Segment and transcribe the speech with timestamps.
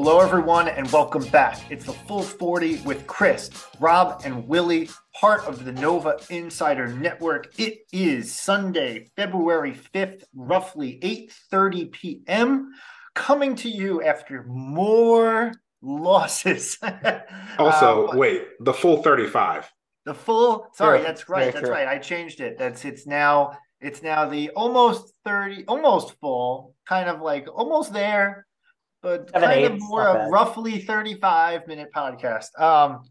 [0.00, 1.60] Hello, everyone, and welcome back.
[1.70, 3.50] It's the Full 40 with Chris,
[3.80, 4.88] Rob, and Willie,
[5.18, 7.58] part of the Nova Insider Network.
[7.58, 11.00] It is Sunday, February 5th, roughly
[11.52, 12.72] 8.30 p.m.,
[13.14, 15.52] coming to you after more
[15.82, 16.78] losses.
[17.58, 19.68] also, uh, wait, the full 35.
[20.04, 21.88] The full, sorry, that's right, that's right.
[21.88, 22.56] I changed it.
[22.56, 28.46] That's It's now, it's now the almost 30, almost full, kind of like almost there
[29.00, 32.58] but Seven, kind eight, of more a roughly 35 minute podcast.
[32.60, 33.04] Um,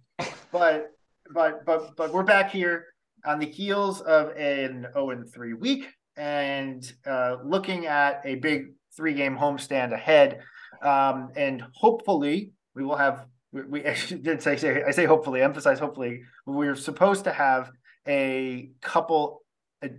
[0.51, 0.91] but
[1.33, 2.85] but but but we're back here
[3.25, 8.67] on the heels of an 0 and 3 week and uh, looking at a big
[8.95, 10.39] three game homestand ahead.
[10.81, 13.79] Um, and hopefully we will have we, we
[14.21, 17.71] did say, say I say hopefully emphasize hopefully we're supposed to have
[18.07, 19.41] a couple
[19.83, 19.89] a,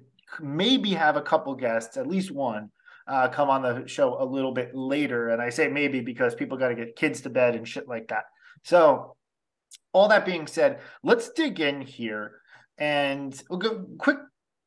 [0.41, 2.71] maybe have a couple guests at least one
[3.09, 5.31] uh, come on the show a little bit later.
[5.31, 8.09] And I say maybe because people got to get kids to bed and shit like
[8.09, 8.25] that.
[8.65, 9.17] So,
[9.93, 12.41] all that being said, let's dig in here
[12.79, 14.19] and we'll go quick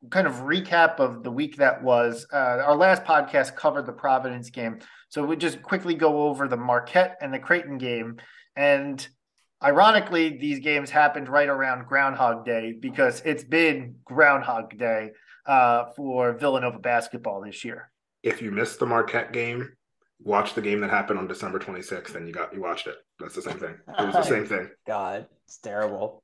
[0.10, 2.26] kind of recap of the week that was.
[2.34, 4.80] Uh, our last podcast covered the Providence game.
[5.10, 8.18] So, we just quickly go over the Marquette and the Creighton game.
[8.56, 9.06] And
[9.64, 15.12] ironically, these games happened right around Groundhog Day because it's been Groundhog Day
[15.46, 17.92] uh, for Villanova basketball this year
[18.24, 19.70] if you missed the Marquette game,
[20.24, 22.96] watch the game that happened on December 26th and you got you watched it.
[23.20, 23.76] That's the same thing.
[24.00, 24.70] It was the same thing.
[24.88, 26.24] God, it's terrible.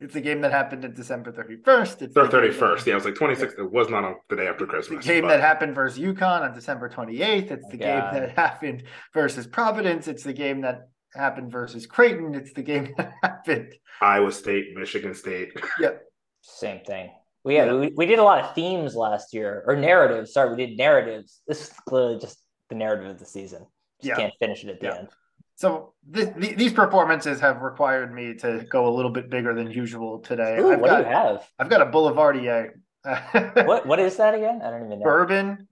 [0.00, 2.02] It's the game that happened on December 31st.
[2.02, 2.86] It's the 31st.
[2.86, 3.56] Yeah, it was like 26th.
[3.56, 5.06] It was not on the day after Christmas.
[5.06, 5.28] The game but...
[5.28, 7.52] that happened versus UConn on December 28th.
[7.52, 8.82] It's the oh, game that happened
[9.14, 10.08] versus Providence.
[10.08, 12.34] It's the game that happened versus Creighton.
[12.34, 13.74] It's the game that happened.
[14.00, 15.50] Iowa State, Michigan State.
[15.80, 16.02] Yep.
[16.40, 17.10] Same thing.
[17.44, 20.32] We, yeah, we, we did a lot of themes last year or narratives.
[20.32, 21.42] Sorry, we did narratives.
[21.46, 22.41] This is clearly just
[22.72, 23.66] the narrative of the season.
[24.00, 24.16] Just yeah.
[24.16, 24.98] can't finish it at the yeah.
[25.00, 25.08] end.
[25.56, 29.70] So th- th- these performances have required me to go a little bit bigger than
[29.70, 30.56] usual today.
[30.58, 31.48] Ooh, I've what got, do you have?
[31.58, 32.72] I've got a Boulevardier.
[33.66, 34.62] what what is that again?
[34.62, 35.04] I don't even know.
[35.04, 35.68] Bourbon.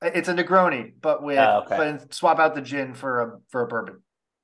[0.00, 1.76] It's a Negroni, but with oh, okay.
[1.76, 4.02] but swap out the gin for a for a bourbon.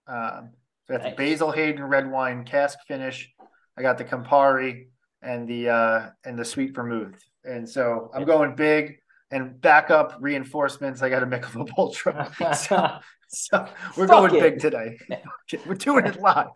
[0.08, 0.50] Um,
[0.86, 1.16] so that's nice.
[1.16, 3.32] Basil Hayden red wine cask finish.
[3.76, 4.88] I got the Campari
[5.22, 7.22] and the uh, and the sweet vermouth.
[7.44, 8.96] And so I'm going big
[9.34, 11.02] and backup reinforcements.
[11.02, 12.32] I got a Michelob Ultra.
[12.54, 14.40] so, so we're Fuck going it.
[14.40, 14.98] big today.
[15.66, 16.48] we're doing it live.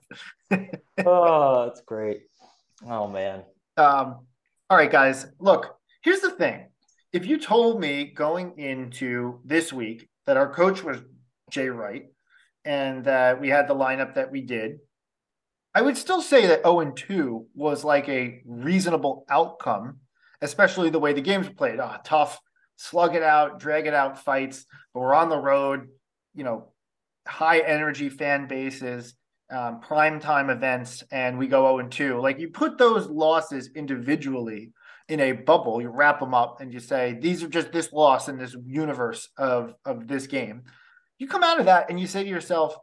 [1.05, 2.23] oh, that's great.
[2.89, 3.43] Oh man.
[3.77, 4.27] Um,
[4.71, 5.27] all right, guys.
[5.41, 6.69] Look, here's the thing.
[7.13, 10.99] If you told me going into this week that our coach was
[11.51, 12.05] Jay Wright
[12.65, 14.79] and that we had the lineup that we did,
[15.75, 19.99] I would still say that 0 and 2 was like a reasonable outcome,
[20.43, 21.81] especially the way the games were played.
[21.81, 22.39] Oh, tough,
[22.79, 25.89] slug it out, drag it out fights, but we're on the road,
[26.35, 26.73] you know,
[27.27, 29.15] high energy fan bases,
[29.51, 32.21] um, prime time events, and we go 0 and 2.
[32.21, 34.73] Like you put those losses individually
[35.09, 38.29] in a bubble, you wrap them up and you say, these are just this loss
[38.29, 40.63] in this universe of, of this game.
[41.19, 42.77] You come out of that and you say to yourself,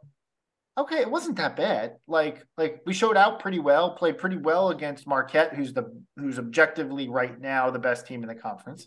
[0.78, 1.96] okay, it wasn't that bad.
[2.06, 6.38] Like like we showed out pretty well, played pretty well against Marquette, who's the who's
[6.38, 8.86] objectively right now the best team in the conference,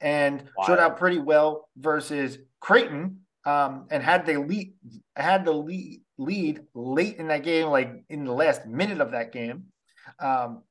[0.00, 0.66] and wow.
[0.66, 4.72] showed out pretty well versus Creighton, um, and had the lead
[5.16, 9.32] had the lead lead late in that game, like in the last minute of that
[9.32, 9.64] game.
[10.18, 10.62] Um,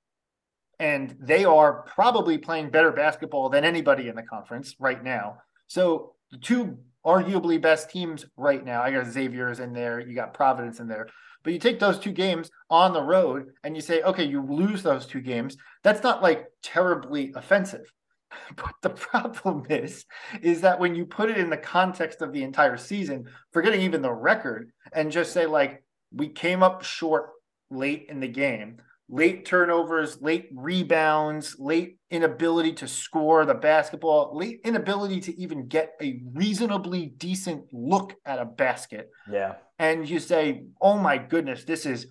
[0.79, 5.37] and they are probably playing better basketball than anybody in the conference right now.
[5.67, 8.83] So the two arguably best teams right now.
[8.83, 11.07] I got Xavier's in there, you got Providence in there.
[11.43, 14.83] But you take those two games on the road and you say, okay, you lose
[14.83, 15.55] those two games.
[15.83, 17.91] That's not like terribly offensive.
[18.55, 20.05] But the problem is,
[20.41, 24.01] is that when you put it in the context of the entire season, forgetting even
[24.01, 27.31] the record, and just say like we came up short
[27.69, 28.77] late in the game,
[29.09, 35.91] late turnovers, late rebounds, late inability to score the basketball, late inability to even get
[36.01, 39.09] a reasonably decent look at a basket.
[39.31, 39.55] Yeah.
[39.79, 42.07] And you say, "Oh my goodness, this is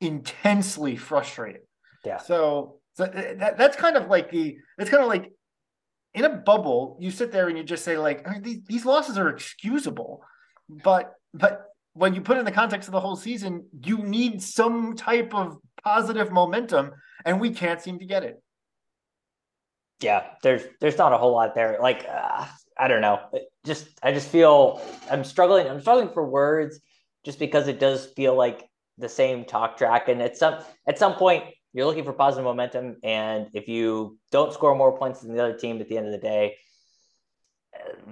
[0.00, 1.62] intensely frustrating."
[2.04, 2.18] Yeah.
[2.18, 5.32] So, so that, that's kind of like the it's kind of like
[6.14, 8.86] in a bubble, you sit there and you just say like, I mean, these, these
[8.86, 10.22] losses are excusable,
[10.68, 14.96] but but when you put in the context of the whole season, you need some
[14.96, 16.92] type of positive momentum,
[17.24, 18.40] and we can't seem to get it.
[20.00, 21.78] Yeah, there's there's not a whole lot there.
[21.80, 22.46] Like uh,
[22.78, 23.20] I don't know.
[23.64, 24.80] Just I just feel
[25.10, 25.68] I'm struggling.
[25.68, 26.80] I'm struggling for words
[27.24, 28.68] just because it does feel like
[28.98, 30.08] the same talk track.
[30.08, 31.44] And at some at some point,
[31.74, 35.58] you're looking for positive momentum, and if you don't score more points than the other
[35.58, 36.56] team at the end of the day,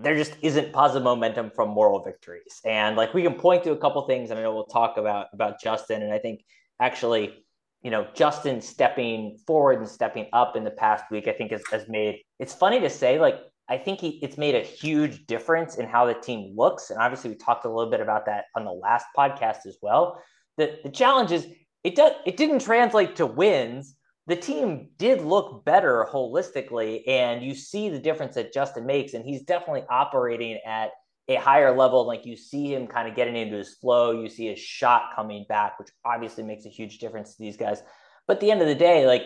[0.02, 2.60] there just isn't positive momentum from moral victories.
[2.64, 5.28] And like we can point to a couple things, and I know we'll talk about
[5.32, 6.02] about Justin.
[6.02, 6.44] And I think
[6.80, 7.44] actually,
[7.82, 11.62] you know, Justin stepping forward and stepping up in the past week, I think has,
[11.70, 12.20] has made.
[12.38, 13.36] It's funny to say, like
[13.68, 16.90] I think he, it's made a huge difference in how the team looks.
[16.90, 20.20] And obviously, we talked a little bit about that on the last podcast as well.
[20.56, 21.46] The the challenge is
[21.84, 23.96] it does it didn't translate to wins
[24.26, 29.24] the team did look better holistically, and you see the difference that Justin makes, and
[29.24, 30.90] he's definitely operating at
[31.28, 32.06] a higher level.
[32.06, 35.44] Like you see him kind of getting into his flow, you see his shot coming
[35.48, 37.82] back, which obviously makes a huge difference to these guys.
[38.28, 39.24] But at the end of the day, like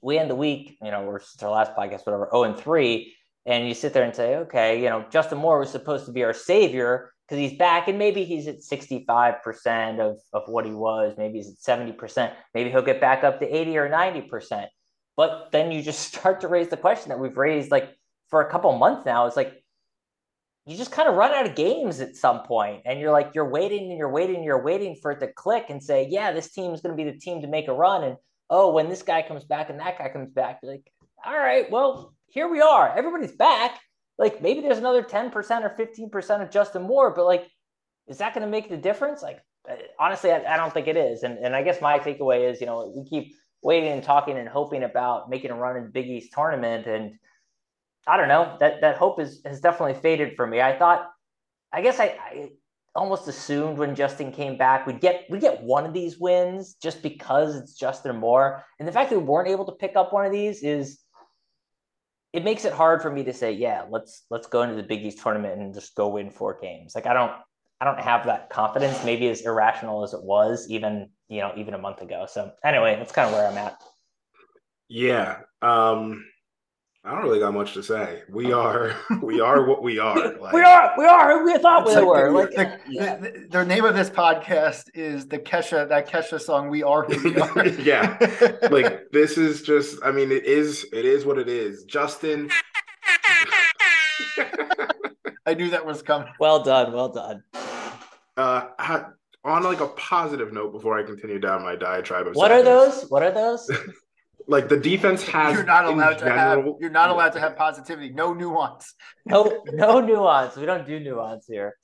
[0.00, 3.14] we end the week, you know, we're our last podcast, whatever, 0 and 3,
[3.44, 6.24] and you sit there and say, okay, you know, Justin Moore was supposed to be
[6.24, 11.14] our savior because he's back and maybe he's at 65% of, of what he was.
[11.16, 12.32] Maybe he's at 70%.
[12.54, 14.66] Maybe he'll get back up to 80 or 90%.
[15.16, 17.96] But then you just start to raise the question that we've raised like
[18.28, 19.26] for a couple months now.
[19.26, 19.62] It's like,
[20.66, 23.48] you just kind of run out of games at some point and you're like you're
[23.48, 26.52] waiting and you're waiting and you're waiting for it to click and say yeah this
[26.52, 28.16] team is going to be the team to make a run and
[28.48, 30.88] oh when this guy comes back and that guy comes back you're like
[31.24, 33.80] all right well here we are everybody's back
[34.22, 37.48] like maybe there's another 10% or 15% of Justin Moore, but like,
[38.06, 39.20] is that going to make the difference?
[39.20, 41.24] Like, uh, honestly, I, I, don't think it is.
[41.24, 43.34] And, and I guess my takeaway is, you know, we keep
[43.64, 46.86] waiting and talking and hoping about making a run in Big East tournament.
[46.86, 47.14] And
[48.06, 50.60] I don't know that, that hope is, has definitely faded for me.
[50.60, 51.08] I thought,
[51.72, 52.48] I guess I, I
[52.94, 57.02] almost assumed when Justin came back, we'd get, we get one of these wins just
[57.02, 58.62] because it's Justin Moore.
[58.78, 61.01] And the fact that we weren't able to pick up one of these is,
[62.32, 65.04] it makes it hard for me to say, yeah, let's let's go into the Big
[65.04, 66.94] East tournament and just go win four games.
[66.94, 67.32] Like I don't
[67.80, 71.74] I don't have that confidence, maybe as irrational as it was even, you know, even
[71.74, 72.26] a month ago.
[72.28, 73.82] So anyway, that's kind of where I'm at.
[74.88, 75.40] Yeah.
[75.60, 76.24] Um
[77.04, 78.22] I don't really got much to say.
[78.28, 80.12] We are, we are what we are.
[80.42, 82.30] Like, we are, we are who we thought we like were.
[82.30, 83.16] The, like, the, yeah.
[83.16, 86.68] the, the, name of this podcast is the Kesha, that Kesha song.
[86.70, 87.66] We are who we are.
[87.68, 88.16] yeah,
[88.70, 89.98] like this is just.
[90.04, 91.84] I mean, it is, it is what it is.
[91.84, 92.50] Justin.
[95.46, 96.28] I knew that was coming.
[96.38, 97.42] Well done, well done.
[98.36, 98.68] Uh,
[99.44, 102.90] on like a positive note, before I continue down my diatribe of what sadness, are
[102.90, 103.10] those?
[103.10, 103.70] What are those?
[104.46, 107.56] Like the defense has you're not allowed to general, have you're not allowed to have
[107.56, 108.10] positivity.
[108.10, 108.94] No nuance.
[109.24, 110.56] No no nuance.
[110.56, 111.76] We don't do nuance here.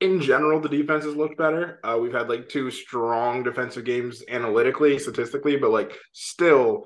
[0.00, 1.80] In general the defense has looked better.
[1.82, 6.84] Uh, we've had like two strong defensive games analytically statistically but like still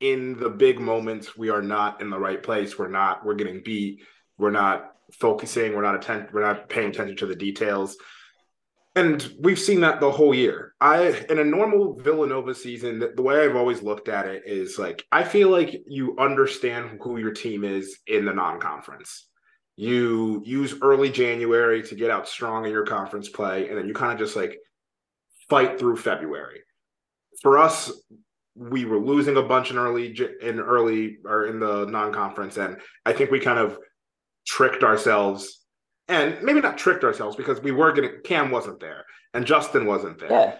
[0.00, 2.78] in the big moments we are not in the right place.
[2.78, 4.02] We're not we're getting beat.
[4.38, 5.74] We're not focusing.
[5.74, 7.96] We're not attent we're not paying attention to the details
[8.94, 10.74] and we've seen that the whole year.
[10.80, 15.04] I in a normal Villanova season, the, way I've always looked at it is like
[15.10, 19.28] I feel like you understand who your team is in the non-conference.
[19.76, 23.94] You use early January to get out strong in your conference play, and then you
[23.94, 24.58] kind of just like
[25.48, 26.60] fight through February.
[27.40, 27.90] For us,
[28.54, 33.14] we were losing a bunch in early in early or in the non-conference, and I
[33.14, 33.78] think we kind of
[34.46, 35.61] tricked ourselves
[36.12, 40.18] and maybe not tricked ourselves because we were getting Cam wasn't there and Justin wasn't
[40.18, 40.30] there.
[40.30, 40.56] Yeah.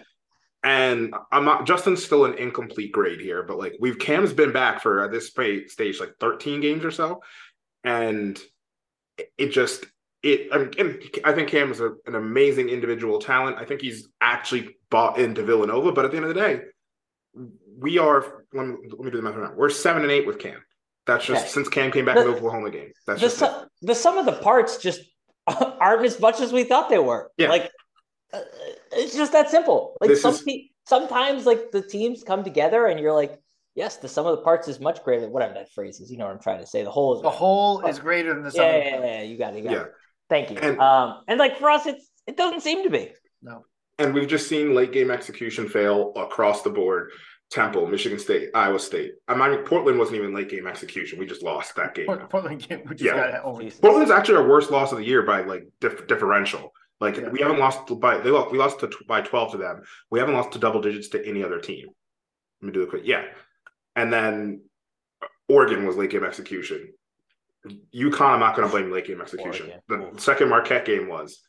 [0.63, 4.81] And I'm not Justin's still an incomplete grade here, but like we've Cam's been back
[4.81, 7.21] for at this stage like 13 games or so,
[7.83, 8.39] and
[9.37, 9.85] it just
[10.23, 10.47] it.
[10.53, 13.57] I mean, I think Cam is a, an amazing individual talent.
[13.57, 16.61] I think he's actually bought into Villanova, but at the end of the day,
[17.77, 18.45] we are.
[18.53, 20.63] Let me, let me do the math right We're seven and eight with Cam.
[21.05, 21.51] That's just yeah.
[21.51, 22.93] since Cam came back the, in the Oklahoma game.
[23.05, 23.43] That's the, just
[23.81, 25.01] the sum of the parts just
[25.79, 27.31] aren't as much as we thought they were.
[27.37, 27.49] Yeah.
[27.49, 27.71] Like
[28.33, 28.41] uh,
[28.91, 29.95] it's just that simple.
[30.01, 30.43] Like some is...
[30.43, 33.39] te- sometimes like the teams come together and you're like,
[33.75, 35.29] yes, the sum of the parts is much greater.
[35.29, 36.83] Whatever that phrase is, you know what I'm trying to say.
[36.83, 38.65] The whole is the whole is greater than the sum.
[38.65, 39.57] Yeah, yeah, yeah, yeah, You got it.
[39.57, 39.81] You got yeah.
[39.83, 39.91] it.
[40.29, 40.57] Thank you.
[40.57, 43.11] And, um, and like for us, it's it doesn't seem to be.
[43.41, 43.65] No.
[43.99, 47.11] And we've just seen late game execution fail across the board.
[47.53, 49.13] Temple, Michigan State, Iowa State.
[49.27, 51.19] I mean, Portland wasn't even late game execution.
[51.19, 52.07] We just lost that game.
[52.07, 52.81] Portland game.
[52.89, 53.41] We yeah.
[53.41, 56.73] Portland's actually our worst loss of the year by like dif- differential.
[56.99, 57.29] Like yeah.
[57.29, 59.83] we haven't lost by they lost we lost to by twelve to them.
[60.09, 61.89] We haven't lost to double digits to any other team.
[62.61, 63.25] Let me do a quick yeah,
[63.95, 64.61] and then
[65.47, 66.91] Oregon was late game execution.
[67.95, 69.71] UConn, I'm not going to blame late game execution.
[69.89, 70.15] Oregon.
[70.15, 71.39] The second Marquette game was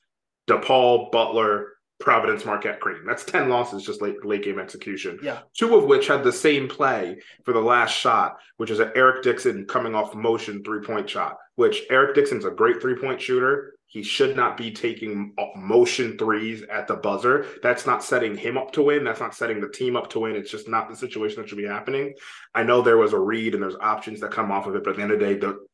[0.48, 3.02] DePaul, Butler, Providence Marquette Cream.
[3.06, 5.18] That's 10 losses, just late, late game execution.
[5.22, 5.40] Yeah.
[5.56, 9.22] Two of which had the same play for the last shot, which is an Eric
[9.22, 13.74] Dixon coming off motion three point shot, which Eric Dixon's a great three point shooter.
[13.86, 17.46] He should not be taking uh, motion threes at the buzzer.
[17.62, 19.04] That's not setting him up to win.
[19.04, 20.34] That's not setting the team up to win.
[20.34, 22.12] It's just not the situation that should be happening.
[22.56, 24.90] I know there was a read and there's options that come off of it, but
[24.90, 25.64] at the end of the day, the,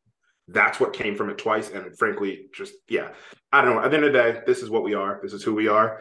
[0.52, 1.70] that's what came from it twice.
[1.70, 3.10] And frankly, just yeah,
[3.52, 3.82] I don't know.
[3.82, 5.20] At the end of the day, this is what we are.
[5.22, 6.00] This is who we are.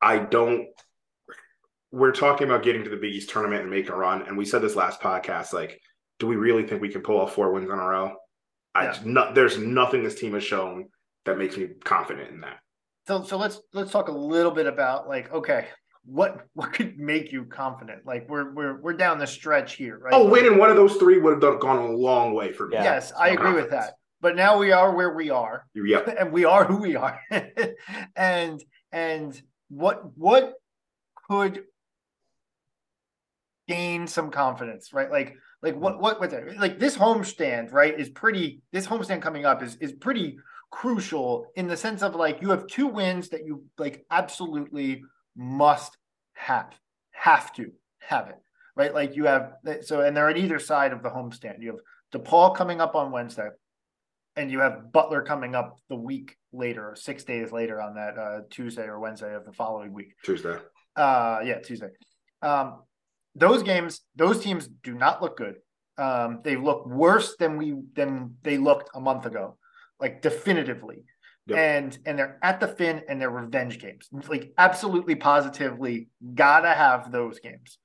[0.00, 0.66] I don't.
[1.90, 4.44] We're talking about getting to the Big East tournament and making a run, and we
[4.44, 5.52] said this last podcast.
[5.52, 5.80] Like,
[6.18, 8.16] do we really think we can pull off four wins in a row?
[8.74, 8.98] I yeah.
[9.04, 10.88] no, there's nothing this team has shown
[11.24, 12.58] that makes me confident in that.
[13.06, 15.68] So, so let's let's talk a little bit about like, okay,
[16.06, 18.04] what what could make you confident?
[18.04, 20.12] Like we're we're we're down the stretch here, right?
[20.12, 22.76] Oh, winning one of those three would have done, gone a long way for me.
[22.76, 23.62] Yes, I agree confidence.
[23.62, 23.94] with that.
[24.20, 25.66] But now we are where we are.
[25.74, 26.08] Yep.
[26.18, 27.20] And we are who we are.
[28.16, 30.54] and and what what
[31.28, 31.64] could
[33.66, 35.10] gain some confidence, right?
[35.10, 39.62] Like like what what what like this homestand, right, is pretty this homestand coming up
[39.62, 40.36] is is pretty
[40.70, 45.02] crucial in the sense of like you have two wins that you like absolutely
[45.36, 45.96] must
[46.34, 46.72] have
[47.12, 48.36] have to have it
[48.76, 51.80] right like you have so and they're at either side of the homestand you have
[52.22, 53.48] DePaul coming up on Wednesday
[54.36, 58.18] and you have Butler coming up the week later, or six days later on that
[58.18, 60.14] uh, Tuesday or Wednesday of the following week.
[60.24, 60.56] Tuesday.
[60.96, 61.88] Uh, yeah, Tuesday.
[62.42, 62.82] Um,
[63.34, 65.56] those games, those teams do not look good.
[65.98, 69.56] Um, they look worse than we than they looked a month ago,
[70.00, 71.04] like definitively.
[71.46, 71.58] Yep.
[71.58, 74.08] And and they're at the fin and they're revenge games.
[74.28, 77.78] Like absolutely positively gotta have those games.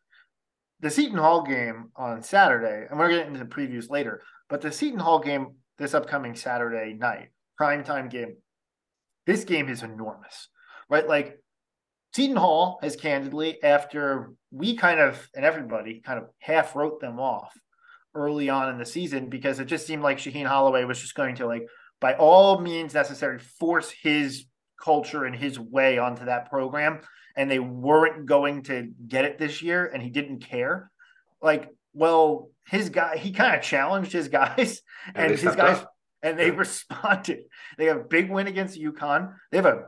[0.80, 4.72] The Seton Hall game on Saturday, and we're getting into the previews later, but the
[4.72, 8.36] Seton Hall game this upcoming Saturday night, primetime game.
[9.26, 10.48] This game is enormous,
[10.90, 11.08] right?
[11.08, 11.40] Like
[12.14, 17.20] Seton Hall has candidly, after we kind of, and everybody kind of half wrote them
[17.20, 17.54] off
[18.16, 21.36] early on in the season because it just seemed like Shaheen Holloway was just going
[21.36, 21.68] to, like,
[22.00, 24.46] by all means necessary, force his
[24.82, 27.02] culture and his way onto that program.
[27.36, 30.92] And they weren't going to get it this year, and he didn't care.
[31.42, 34.82] Like, well, his guy, he kind of challenged his guys,
[35.16, 35.94] and, and his guys, up.
[36.22, 37.40] and they responded.
[37.78, 39.34] They have a big win against UConn.
[39.52, 39.86] They have a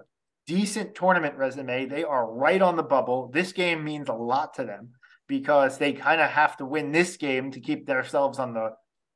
[0.47, 1.85] decent tournament resume.
[1.85, 3.29] They are right on the bubble.
[3.33, 4.91] This game means a lot to them
[5.27, 8.71] because they kind of have to win this game to keep themselves on the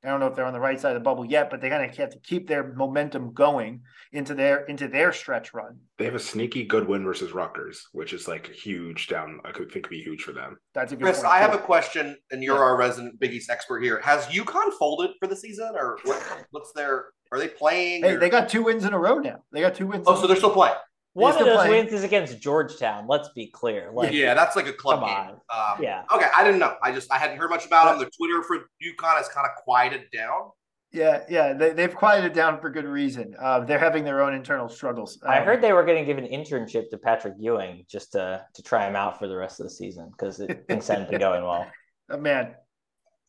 [0.05, 1.69] I don't know if they're on the right side of the bubble yet, but they
[1.69, 3.81] kind of have to keep their momentum going
[4.11, 5.79] into their into their stretch run.
[5.97, 9.39] They have a sneaky good win versus Rutgers, which is like huge down.
[9.43, 10.57] I could think be huge for them.
[10.73, 11.03] That's a good.
[11.03, 12.61] Chris, I have a question, and you're yeah.
[12.61, 13.99] our resident Big East expert here.
[14.01, 17.05] Has UConn folded for the season, or what, what's their?
[17.31, 18.03] Are they playing?
[18.03, 18.19] Hey, or?
[18.19, 19.43] they got two wins in a row now.
[19.51, 20.05] They got two wins.
[20.07, 20.75] Oh, so they're still playing.
[21.15, 21.85] One of those playing.
[21.85, 23.07] wins is against Georgetown.
[23.07, 23.89] Let's be clear.
[23.93, 25.37] Like, yeah, that's like a club game.
[25.49, 26.03] Um, yeah.
[26.13, 26.75] Okay, I didn't know.
[26.83, 27.99] I just I hadn't heard much about them.
[27.99, 30.51] The Twitter for UConn has kind of quieted down.
[30.91, 33.33] Yeah, yeah, they, have quieted down for good reason.
[33.41, 35.17] Uh, they're having their own internal struggles.
[35.23, 38.45] Um, I heard they were going to give an internship to Patrick Ewing just to
[38.53, 41.43] to try him out for the rest of the season because things hadn't been going
[41.43, 41.65] well.
[42.09, 42.55] Uh, man,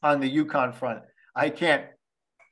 [0.02, 1.02] on the UConn front,
[1.36, 1.84] I can't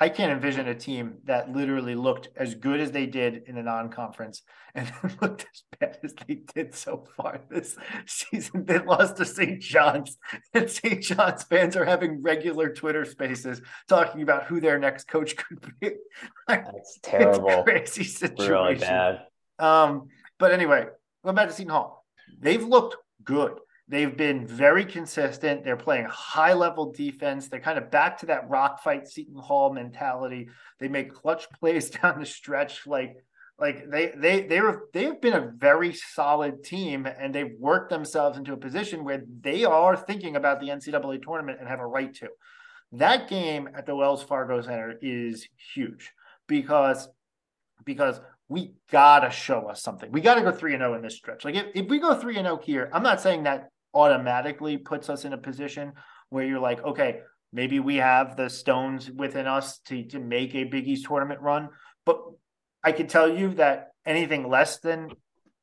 [0.05, 3.63] I can't envision a team that literally looked as good as they did in the
[3.63, 4.43] non-conference
[4.75, 4.93] and
[5.23, 8.67] looked as bad as they did so far this season.
[8.67, 9.63] They lost to St.
[9.63, 10.19] John's,
[10.53, 11.03] and St.
[11.03, 15.93] John's fans are having regular Twitter spaces talking about who their next coach could be.
[16.49, 17.63] That's terrible.
[17.63, 18.53] crazy situation.
[18.53, 19.21] Really bad.
[19.59, 20.09] Um,
[20.39, 20.85] but anyway,
[21.25, 22.05] going back to Seton Hall,
[22.41, 23.59] they've looked good.
[23.87, 25.63] They've been very consistent.
[25.63, 27.49] They're playing high level defense.
[27.49, 30.49] They're kind of back to that rock fight Seton Hall mentality.
[30.81, 32.87] They make clutch plays down the stretch.
[32.87, 33.17] Like,
[33.59, 37.91] like they they they were they have been a very solid team and they've worked
[37.91, 41.87] themselves into a position where they are thinking about the NCAA tournament and have a
[41.87, 42.29] right to.
[42.93, 46.13] That game at the Wells Fargo Center is huge
[46.49, 47.09] because
[47.85, 50.11] because we gotta show us something.
[50.11, 51.45] We gotta go three and zero oh in this stretch.
[51.45, 54.77] Like if, if we go three and zero oh here, I'm not saying that automatically
[54.77, 55.93] puts us in a position
[56.31, 57.21] where you're like, okay,
[57.53, 61.69] maybe we have the stones within us to, to make a Big East tournament run.
[62.05, 62.21] But
[62.83, 65.11] I can tell you that anything less than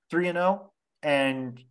[0.10, 0.72] three and zero, oh
[1.04, 1.64] and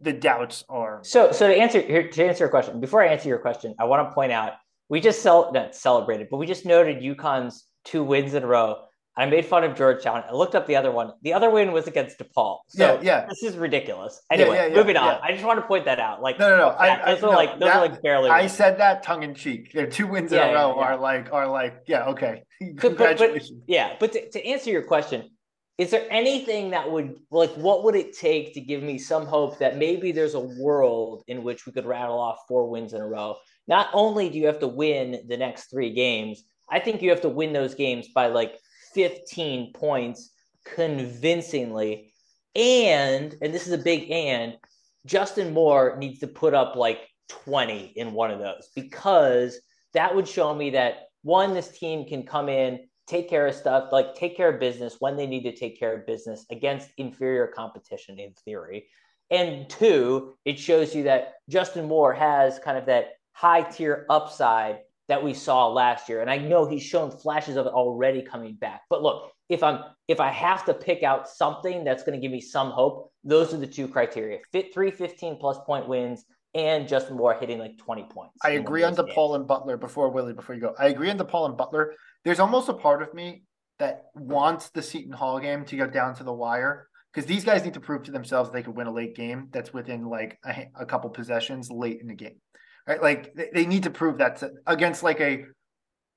[0.00, 1.00] the doubts are.
[1.04, 3.84] So, so to answer here to answer your question, before I answer your question, I
[3.84, 4.52] want to point out
[4.88, 8.82] we just cel- not celebrated, but we just noted UConn's two wins in a row
[9.16, 10.24] I made fun of Georgetown.
[10.26, 11.12] I looked up the other one.
[11.20, 12.60] The other win was against DePaul.
[12.68, 13.26] So yeah, yeah.
[13.28, 14.22] This is ridiculous.
[14.30, 15.18] Anyway, yeah, yeah, moving on.
[15.22, 16.22] I just want to point that out.
[16.22, 16.76] Like no, no, no.
[16.78, 18.30] I, those I, are no, like those that, are like barely.
[18.30, 18.52] I wins.
[18.52, 19.72] said that tongue in cheek.
[19.72, 22.42] Their two wins in a row are like are like yeah okay.
[22.78, 23.50] Congratulations.
[23.50, 25.28] But, but, yeah, but to, to answer your question,
[25.76, 29.58] is there anything that would like what would it take to give me some hope
[29.58, 33.06] that maybe there's a world in which we could rattle off four wins in a
[33.06, 33.36] row?
[33.68, 37.20] Not only do you have to win the next three games, I think you have
[37.22, 38.56] to win those games by like
[38.94, 40.30] 15 points
[40.64, 42.12] convincingly.
[42.54, 44.56] And, and this is a big and,
[45.04, 49.58] Justin Moore needs to put up like 20 in one of those because
[49.94, 53.90] that would show me that one, this team can come in, take care of stuff,
[53.92, 57.46] like take care of business when they need to take care of business against inferior
[57.46, 58.86] competition in theory.
[59.30, 64.80] And two, it shows you that Justin Moore has kind of that high tier upside
[65.12, 66.22] that we saw last year.
[66.22, 68.80] And I know he's shown flashes of it already coming back.
[68.88, 72.32] But look, if I'm if I have to pick out something that's going to give
[72.32, 74.38] me some hope, those are the two criteria.
[74.52, 78.38] Fit three 15 plus point wins and Justin Moore hitting like 20 points.
[78.42, 80.74] I agree on DePaul and Butler before Willie, before you go.
[80.78, 81.92] I agree on DePaul and Butler.
[82.24, 83.42] There's almost a part of me
[83.78, 87.64] that wants the Seton Hall game to go down to the wire because these guys
[87.64, 90.68] need to prove to themselves they could win a late game that's within like a,
[90.80, 92.40] a couple possessions late in the game.
[92.86, 93.02] Right?
[93.02, 95.44] Like they, they need to prove that against like a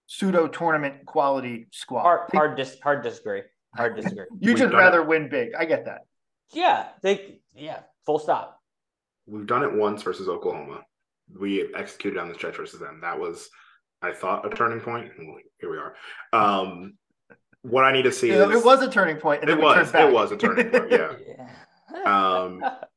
[0.07, 2.01] pseudo tournament quality squad.
[2.01, 3.41] Hard, hard, dis- hard disagree.
[3.75, 4.25] Hard disagree.
[4.39, 5.07] you just rather it.
[5.07, 5.53] win big.
[5.57, 6.01] I get that.
[6.53, 7.39] Yeah, they.
[7.55, 8.61] Yeah, full stop.
[9.27, 10.81] We've done it once versus Oklahoma.
[11.39, 12.99] We executed on the stretch versus them.
[13.01, 13.49] That was,
[14.01, 15.11] I thought, a turning point.
[15.59, 15.95] Here we are.
[16.31, 16.93] Um,
[17.63, 19.43] what I need to see yeah, is it was a turning point.
[19.43, 19.93] it was.
[19.93, 20.91] It was a turning point.
[20.91, 21.13] Yeah.
[21.91, 22.33] yeah.
[22.37, 22.63] Um,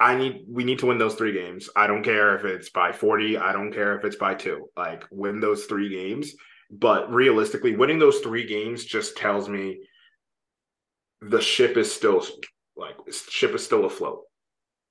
[0.00, 1.68] I need we need to win those three games.
[1.74, 4.70] I don't care if it's by 40, I don't care if it's by 2.
[4.76, 6.34] Like win those three games,
[6.70, 9.80] but realistically winning those three games just tells me
[11.20, 12.24] the ship is still
[12.76, 12.96] like
[13.28, 14.22] ship is still afloat.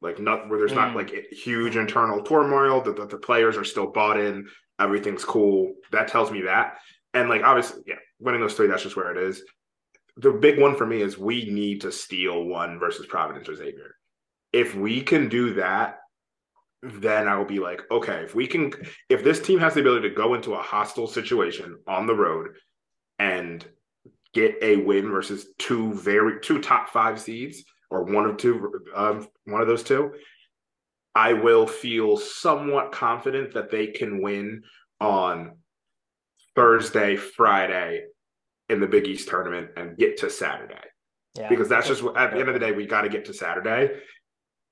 [0.02, 0.76] Like not where there's mm.
[0.76, 4.48] not like huge internal turmoil, that the, the players are still bought in,
[4.80, 5.74] everything's cool.
[5.92, 6.80] That tells me that.
[7.14, 9.42] And like obviously, yeah, winning those three, that's just where it is.
[10.18, 13.96] The big one for me is we need to steal one versus Providence or Xavier
[14.58, 16.00] if we can do that,
[16.82, 18.74] then I will be like, okay, if we can,
[19.08, 22.56] if this team has the ability to go into a hostile situation on the road
[23.20, 23.64] and
[24.34, 29.28] get a win versus two very two top five seeds or one of two, um,
[29.46, 30.14] one of those two,
[31.14, 34.64] I will feel somewhat confident that they can win
[35.00, 35.58] on
[36.56, 38.06] Thursday, Friday
[38.70, 40.74] in the Big East tournament and get to Saturday.
[41.38, 41.48] Yeah.
[41.48, 44.00] Because that's just at the end of the day, we got to get to Saturday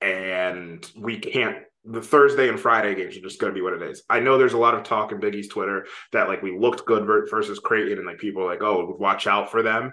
[0.00, 3.82] and we can't the Thursday and Friday games are just going to be what it
[3.82, 4.02] is.
[4.10, 6.84] I know there's a lot of talk in Big East Twitter that like we looked
[6.84, 9.92] good versus Creighton and like people are like, oh, watch out for them.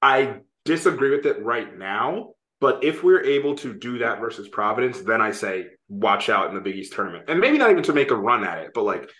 [0.00, 2.30] I disagree with it right now,
[2.60, 6.54] but if we're able to do that versus Providence, then I say watch out in
[6.54, 7.24] the Big East tournament.
[7.28, 9.10] And maybe not even to make a run at it, but like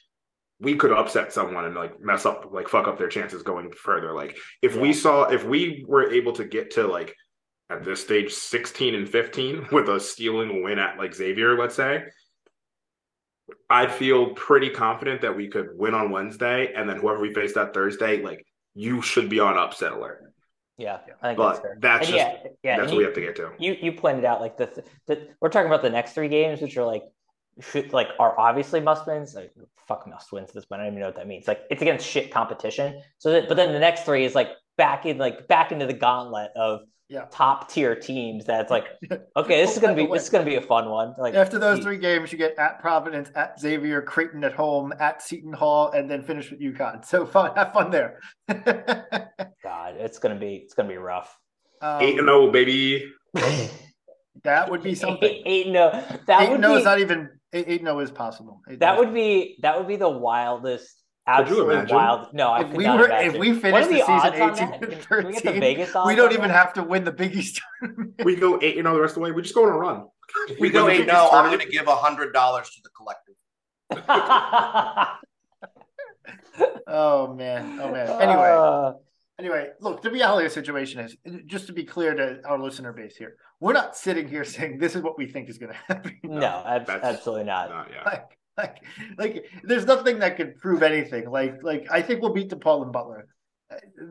[0.61, 4.15] we could upset someone and like mess up, like fuck up their chances going further.
[4.15, 4.81] Like if yeah.
[4.81, 7.15] we saw, if we were able to get to like
[7.73, 12.05] at this stage 16 and 15 with a stealing win at like Xavier, let's say,
[13.69, 17.55] I'd feel pretty confident that we could win on Wednesday, and then whoever we face
[17.55, 20.33] that Thursday, like you should be on upset alert.
[20.79, 23.51] Yeah, I but that's, that's just yeah, yeah, that's what we have to get to.
[23.59, 26.77] You you pointed out like the, the we're talking about the next three games, which
[26.77, 27.05] are like
[27.61, 29.35] should like are obviously must wins.
[29.35, 29.53] Like,
[29.87, 30.81] fuck must wins at this point.
[30.81, 31.47] I don't even know what that means.
[31.47, 33.01] Like it's against shit competition.
[33.19, 35.93] So that, but then the next three is like back in like back into the
[35.93, 37.27] gauntlet of yeah.
[37.31, 38.87] top tier teams that's like
[39.37, 41.15] okay this is gonna be this is gonna be a fun one.
[41.19, 45.23] Like after those three games you get at providence at xavier creighton at home at
[45.23, 47.05] seton hall and then finish with UConn.
[47.05, 48.21] So fun have fun there.
[48.49, 51.37] God it's gonna be it's gonna be rough.
[51.81, 53.13] Um, eight and oh baby.
[54.45, 55.29] That would be something.
[55.29, 55.91] Eight, eight no
[56.27, 58.61] that eight would no be, is not even eight, eight no is possible.
[58.69, 62.35] Eight that would be that would be the wildest Absolutely wild.
[62.35, 65.87] No, I if we were if we finished the, the season eighteen and thirteen, we,
[66.07, 66.57] we don't even that?
[66.57, 68.15] have to win the Big East tournament.
[68.25, 69.31] We go eight, you know, the rest of the way.
[69.31, 70.09] We just go on a run.
[70.49, 71.07] If we, we go eight.
[71.07, 73.35] No, I'm going to give a hundred dollars to the collective.
[76.89, 77.79] oh man!
[77.81, 78.09] Oh man!
[78.21, 78.93] Anyway, uh,
[79.39, 80.03] anyway, look.
[80.03, 83.37] The reality of the situation is, just to be clear to our listener base here,
[83.61, 86.19] we're not sitting here saying this is what we think is going to happen.
[86.25, 87.71] No, ab- absolutely not.
[87.71, 88.03] not yeah.
[88.05, 88.77] Like, like,
[89.19, 91.31] like there's nothing that could prove anything.
[91.31, 93.29] Like, like I think we'll beat DePaul and Butler.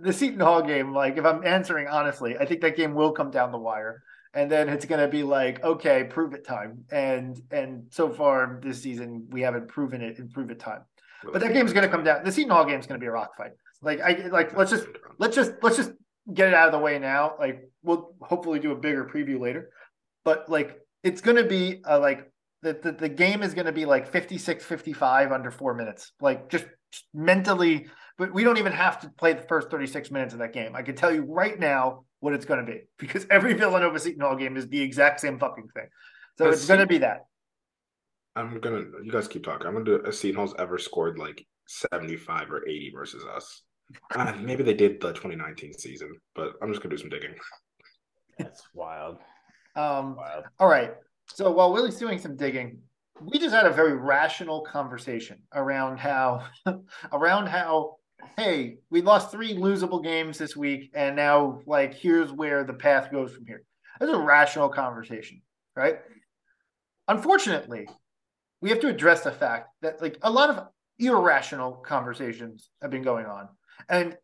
[0.01, 3.29] The Seton Hall game, like if I'm answering honestly, I think that game will come
[3.29, 4.01] down the wire,
[4.33, 6.85] and then it's gonna be like, okay, prove it time.
[6.91, 10.81] And and so far this season we haven't proven it in prove it time.
[11.23, 12.23] But that game's gonna come down.
[12.23, 13.51] The Seton Hall game's gonna be a rock fight.
[13.83, 14.87] Like I like let's just
[15.19, 15.91] let's just let's just
[16.33, 17.35] get it out of the way now.
[17.37, 19.69] Like we'll hopefully do a bigger preview later.
[20.23, 22.30] But like it's gonna be a like
[22.61, 26.49] the, the, the game is going to be like 56 55 under four minutes like
[26.49, 26.65] just
[27.13, 27.87] mentally
[28.21, 30.75] but we don't even have to play the first 36 minutes of that game.
[30.75, 34.21] I can tell you right now what it's going to be because every Villanova Seton
[34.21, 35.87] Hall game is the exact same fucking thing.
[36.37, 37.25] So Has it's going to be that.
[38.35, 38.83] I'm gonna.
[39.03, 39.67] You guys keep talking.
[39.67, 40.01] I'm gonna do.
[40.05, 43.63] A Seton Hall's ever scored like 75 or 80 versus us.
[44.15, 47.35] Uh, maybe they did the 2019 season, but I'm just gonna do some digging.
[48.37, 49.17] That's wild.
[49.75, 50.45] Um, Wild.
[50.59, 50.91] all right.
[51.33, 52.79] So while Willie's doing some digging,
[53.21, 56.45] we just had a very rational conversation around how,
[57.13, 57.95] around how,
[58.37, 63.11] hey, we lost three losable games this week, and now like here's where the path
[63.11, 63.63] goes from here.
[63.99, 65.41] That's a rational conversation,
[65.75, 65.99] right?
[67.07, 67.87] Unfortunately,
[68.61, 70.67] we have to address the fact that like a lot of
[70.99, 73.47] irrational conversations have been going on,
[73.89, 74.17] and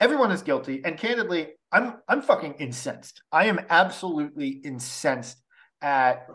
[0.00, 0.80] everyone is guilty.
[0.84, 3.22] And candidly, I'm I'm fucking incensed.
[3.32, 5.42] I am absolutely incensed
[5.80, 6.28] at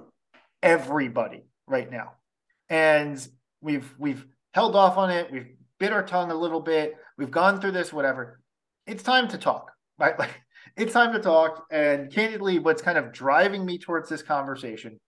[0.62, 2.14] everybody right now.
[2.70, 3.26] And
[3.62, 5.32] we've we've held off on it.
[5.32, 5.48] We've
[5.80, 6.96] bit our tongue a little bit.
[7.18, 8.40] We've gone through this, whatever.
[8.88, 10.18] It's time to talk, right?
[10.20, 10.42] Like
[10.78, 11.66] it's time to talk.
[11.72, 15.00] And candidly, what's kind of driving me towards this conversation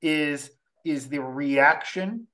[0.00, 0.50] is
[0.84, 2.26] is the reaction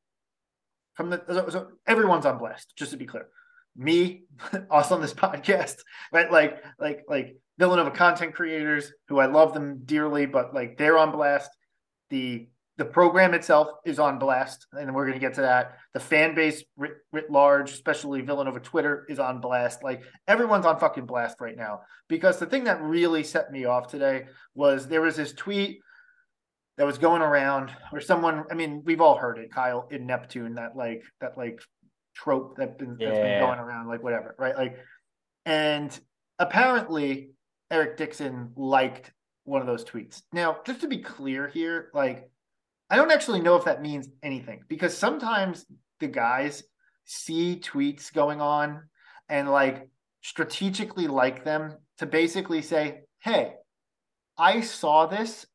[0.95, 2.41] from the so, so everyone's on
[2.77, 3.29] just to be clear.
[3.77, 4.25] Me,
[4.71, 5.77] us on this podcast,
[6.13, 6.31] right?
[6.31, 11.13] Like, like, like Villanova content creators who I love them dearly, but like they're on
[11.13, 11.51] blast.
[12.11, 15.79] The the program itself is on blast, and we're going to get to that.
[15.95, 19.83] The fan base writ, writ large, especially Villanova Twitter, is on blast.
[19.83, 23.89] Like everyone's on fucking blast right now because the thing that really set me off
[23.89, 25.81] today was there was this tweet
[26.77, 30.55] that was going around where someone I mean, we've all heard it, Kyle in Neptune,
[30.55, 31.61] that like that like
[32.15, 34.57] trope that been, that's been going around, like whatever, right?
[34.57, 34.79] Like
[35.45, 35.99] and
[36.39, 37.31] apparently
[37.71, 39.13] Eric Dixon liked
[39.45, 40.23] one of those tweets.
[40.33, 42.31] Now, just to be clear here, like
[42.91, 45.67] I don't actually know if that means anything because sometimes
[46.01, 46.63] the guys
[47.05, 48.83] see tweets going on
[49.29, 49.89] and like
[50.23, 53.55] strategically like them to basically say, "Hey,
[54.37, 55.47] I saw this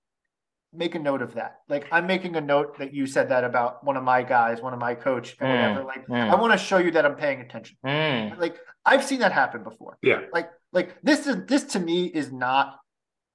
[0.74, 1.58] make a note of that.
[1.70, 4.74] Like I'm making a note that you said that about one of my guys, one
[4.74, 5.84] of my coach, or Mm, whatever.
[5.86, 6.30] Like mm.
[6.30, 7.78] I want to show you that I'm paying attention.
[7.86, 8.38] Mm.
[8.38, 9.98] Like I've seen that happen before.
[10.02, 10.22] Yeah.
[10.34, 12.80] Like like this is this to me is not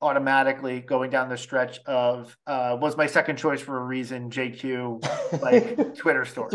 [0.00, 5.40] automatically going down the stretch of uh was my second choice for a reason JQ
[5.42, 6.50] like Twitter story.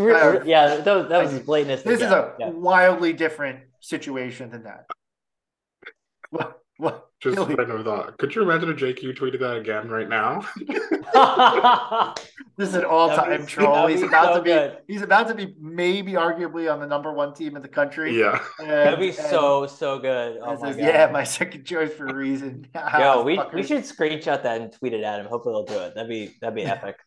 [0.46, 2.50] Yeah, that was, that was as blatant this is a Yeah.
[2.50, 4.86] wildly different situation than that.
[6.84, 8.18] What Just Billy, random thought.
[8.18, 10.42] Could you imagine if JQ tweeted that again right now?
[12.58, 13.88] this is an all-time troll.
[13.88, 14.78] He's about so to be good.
[14.88, 18.20] he's about to be maybe arguably on the number one team in the country.
[18.20, 18.44] yeah.
[18.60, 20.38] And- That'd be and so so good.
[20.42, 20.86] Oh my is- god.
[20.86, 22.68] yeah, my second choice for a reason.
[23.00, 23.68] Yo, we, we Fuckers.
[23.68, 25.28] should screenshot that and tweet it at him.
[25.28, 25.96] Hopefully they'll do it.
[25.96, 26.98] That'd be that'd be epic.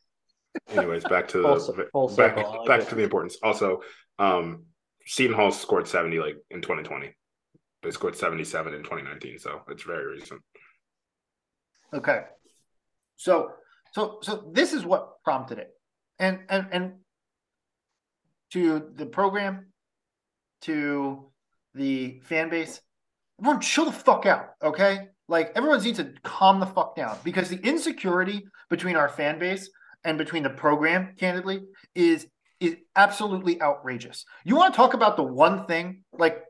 [0.71, 2.47] Anyways, back to Full the cir- full back, circle.
[2.53, 2.89] I like back it.
[2.89, 3.37] to the importance.
[3.43, 3.83] Also,
[4.19, 4.65] um,
[5.05, 7.13] Seton Hall scored 70 like in 2020.
[7.83, 10.41] They scored 77 in 2019, so it's very recent.
[11.95, 12.23] Okay.
[13.17, 13.53] So
[13.93, 15.71] so so this is what prompted it.
[16.19, 16.93] And and and
[18.53, 19.67] to the program,
[20.63, 21.31] to
[21.75, 22.81] the fan base,
[23.41, 25.09] everyone chill the fuck out, okay?
[25.29, 29.69] Like everyone needs to calm the fuck down because the insecurity between our fan base
[30.05, 31.63] and between the program, candidly,
[31.95, 32.27] is
[32.61, 34.25] is absolutely outrageous.
[34.45, 36.43] You want to talk about the one thing, like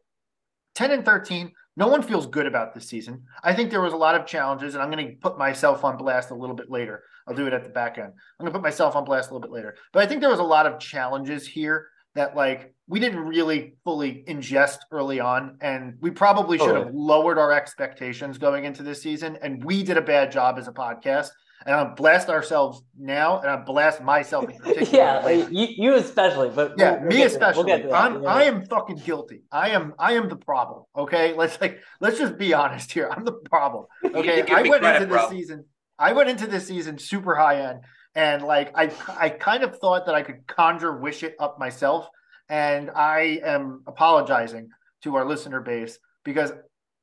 [0.77, 3.25] 10 and 13, no one feels good about this season.
[3.43, 5.97] I think there was a lot of challenges, and I'm going to put myself on
[5.97, 7.03] blast a little bit later.
[7.27, 8.13] I'll do it at the back end.
[8.39, 9.75] I'm going to put myself on blast a little bit later.
[9.93, 13.75] But I think there was a lot of challenges here that, like, we didn't really
[13.85, 19.03] fully ingest early on, and we probably should have lowered our expectations going into this
[19.03, 19.39] season.
[19.43, 21.31] And we did a bad job as a podcast.
[21.65, 24.89] And I'll blast ourselves now, and I'll blast myself in particular.
[24.93, 25.45] yeah, later.
[25.45, 27.51] like, you you especially, but Yeah, we'll- we'll me get to that.
[27.51, 27.57] especially.
[27.65, 27.95] We'll get to that.
[27.95, 28.29] I'm Yeah.
[28.29, 29.43] I am fucking guilty.
[29.51, 30.85] I am I am the problem.
[30.97, 33.09] Okay, let's like let's just be honest here.
[33.11, 33.87] I'm the problem.
[34.15, 35.31] Okay, I went credit, into this bro.
[35.31, 35.65] season.
[35.99, 37.81] I went into this season super high end,
[38.15, 42.07] and like I I kind of thought that I could conjure wish it up myself,
[42.49, 44.69] and I am apologizing
[45.03, 46.53] to our listener base because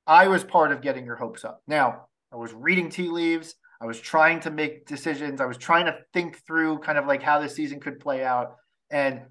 [0.06, 1.62] I was part of getting your hopes up.
[1.68, 3.56] Now I was reading tea leaves.
[3.84, 5.42] I was trying to make decisions.
[5.42, 8.56] I was trying to think through kind of like how this season could play out,
[8.90, 9.24] and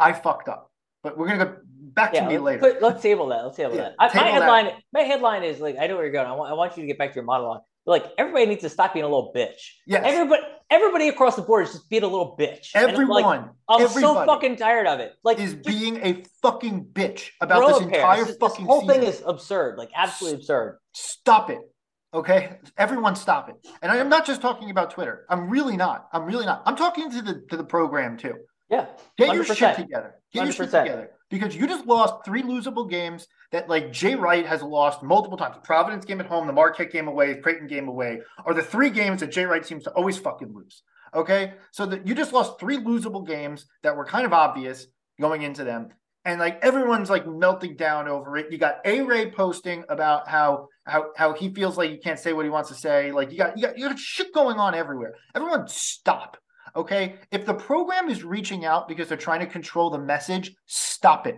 [0.00, 0.72] I fucked up.
[1.04, 2.74] But we're gonna go back to Yeah, me let's, later.
[2.74, 3.44] put- let's table that.
[3.44, 3.94] Let's table Yeah, that.
[4.00, 4.32] I, my table that.
[4.32, 6.26] headline, my headline is like, I know where you're going.
[6.26, 7.60] I want, I want you to get back to your monologue.
[7.86, 9.60] But like, everybody needs to stop being a little bitch.
[9.86, 10.02] Yes.
[10.06, 12.70] Everybody, everybody across the board is just being a little bitch.
[12.74, 15.12] And I'm like, Everyone, I'm so fucking tired of it.
[15.22, 18.80] Like, is just being a fucking bitch about this entire This is- this fucking whole
[18.80, 18.94] season.
[19.02, 19.78] thing is absurd.
[19.78, 20.78] Like, absolutely absurd.
[20.94, 21.60] Stop it.
[22.14, 23.56] Okay, everyone, stop it.
[23.82, 25.26] And I am not just talking about Twitter.
[25.28, 26.08] I'm really not.
[26.12, 26.62] I'm really not.
[26.64, 28.36] I'm talking to the to the program too.
[28.70, 28.86] Yeah.
[29.18, 29.76] Get your shit 100%.
[29.76, 30.14] together.
[30.32, 31.10] Get your shit together.
[31.28, 35.56] because you just lost three losable games that like Jay Wright has lost multiple times.
[35.56, 38.90] The Providence game at home, the Marquette game away, Creighton game away are the three
[38.90, 40.84] games that Jay Wright seems to always fucking lose.
[41.14, 41.54] Okay.
[41.72, 44.86] So that you just lost three losable games that were kind of obvious
[45.20, 45.88] going into them.
[46.24, 48.50] And like everyone's like melting down over it.
[48.50, 52.32] You got A Ray posting about how how how he feels like he can't say
[52.32, 53.12] what he wants to say.
[53.12, 55.14] Like you got you got you got shit going on everywhere.
[55.34, 56.38] Everyone stop.
[56.76, 57.16] Okay.
[57.30, 61.36] If the program is reaching out because they're trying to control the message, stop it.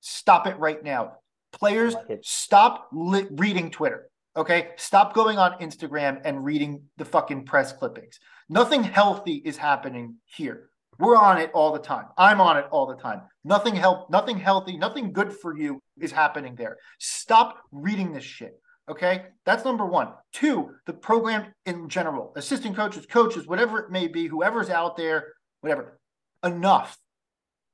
[0.00, 1.14] Stop it right now.
[1.52, 4.08] Players, like stop li- reading Twitter.
[4.36, 4.68] Okay.
[4.76, 8.18] Stop going on Instagram and reading the fucking press clippings.
[8.48, 10.70] Nothing healthy is happening here.
[10.98, 12.06] We're on it all the time.
[12.18, 13.22] I'm on it all the time.
[13.44, 16.76] Nothing help, nothing healthy, nothing good for you is happening there.
[16.98, 18.60] Stop reading this shit.
[18.88, 20.08] Okay, that's number one.
[20.32, 25.34] Two, the program in general, assistant coaches, coaches, whatever it may be, whoever's out there,
[25.60, 25.98] whatever.
[26.44, 26.98] Enough.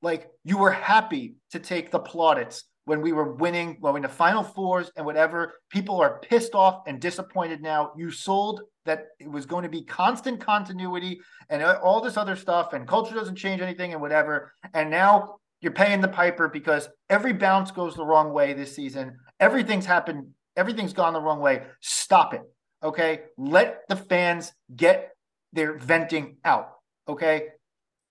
[0.00, 4.42] Like you were happy to take the plaudits when we were winning, going to Final
[4.42, 5.54] Fours and whatever.
[5.70, 7.92] People are pissed off and disappointed now.
[7.96, 11.20] You sold that it was going to be constant continuity
[11.50, 14.52] and all this other stuff, and culture doesn't change anything and whatever.
[14.74, 19.16] And now you're paying the piper because every bounce goes the wrong way this season.
[19.38, 21.62] Everything's happened everything's gone the wrong way.
[21.80, 22.42] Stop it.
[22.82, 23.20] Okay.
[23.38, 25.10] Let the fans get
[25.52, 26.72] their venting out.
[27.08, 27.46] Okay.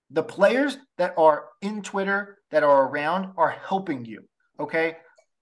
[0.09, 4.21] The players that are in Twitter that are around are helping you.
[4.59, 4.97] Okay.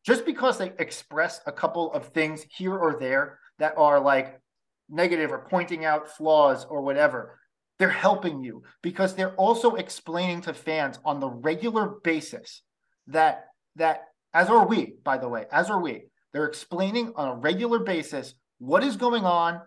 [0.06, 4.40] Just because they express a couple of things here or there that are like
[4.90, 7.40] negative or pointing out flaws or whatever,
[7.80, 12.62] they're helping you because they're also explaining to fans on the regular basis
[13.08, 17.36] that that as are we, by the way, as are we, they're explaining on a
[17.36, 19.62] regular basis what is going on,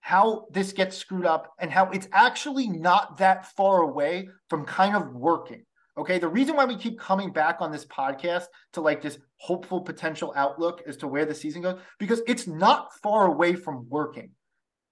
[0.00, 4.96] how this gets screwed up, and how it's actually not that far away from kind
[4.96, 5.64] of working.
[5.98, 6.18] Okay.
[6.18, 10.32] The reason why we keep coming back on this podcast to like this hopeful potential
[10.36, 14.30] outlook as to where the season goes, because it's not far away from working.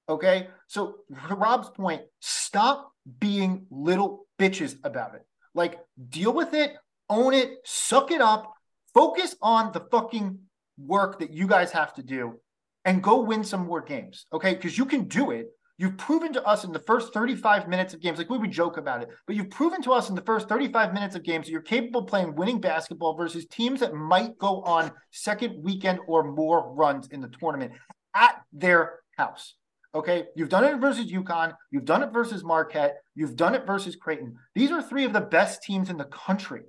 [0.09, 0.49] Okay.
[0.67, 0.97] So,
[1.31, 5.23] Rob's point, stop being little bitches about it.
[5.55, 6.75] Like, deal with it,
[7.09, 8.53] own it, suck it up,
[8.95, 10.39] focus on the fucking
[10.79, 12.41] work that you guys have to do
[12.85, 14.27] and go win some more games.
[14.33, 14.55] Okay.
[14.55, 15.49] Because you can do it.
[15.79, 18.77] You've proven to us in the first 35 minutes of games, like we would joke
[18.79, 21.53] about it, but you've proven to us in the first 35 minutes of games that
[21.53, 26.25] you're capable of playing winning basketball versus teams that might go on second weekend or
[26.25, 27.73] more runs in the tournament
[28.15, 29.55] at their house.
[29.95, 30.25] Okay.
[30.37, 31.55] You've done it versus UConn.
[31.71, 32.99] You've done it versus Marquette.
[33.15, 34.37] You've done it versus Creighton.
[34.55, 36.63] These are three of the best teams in the country.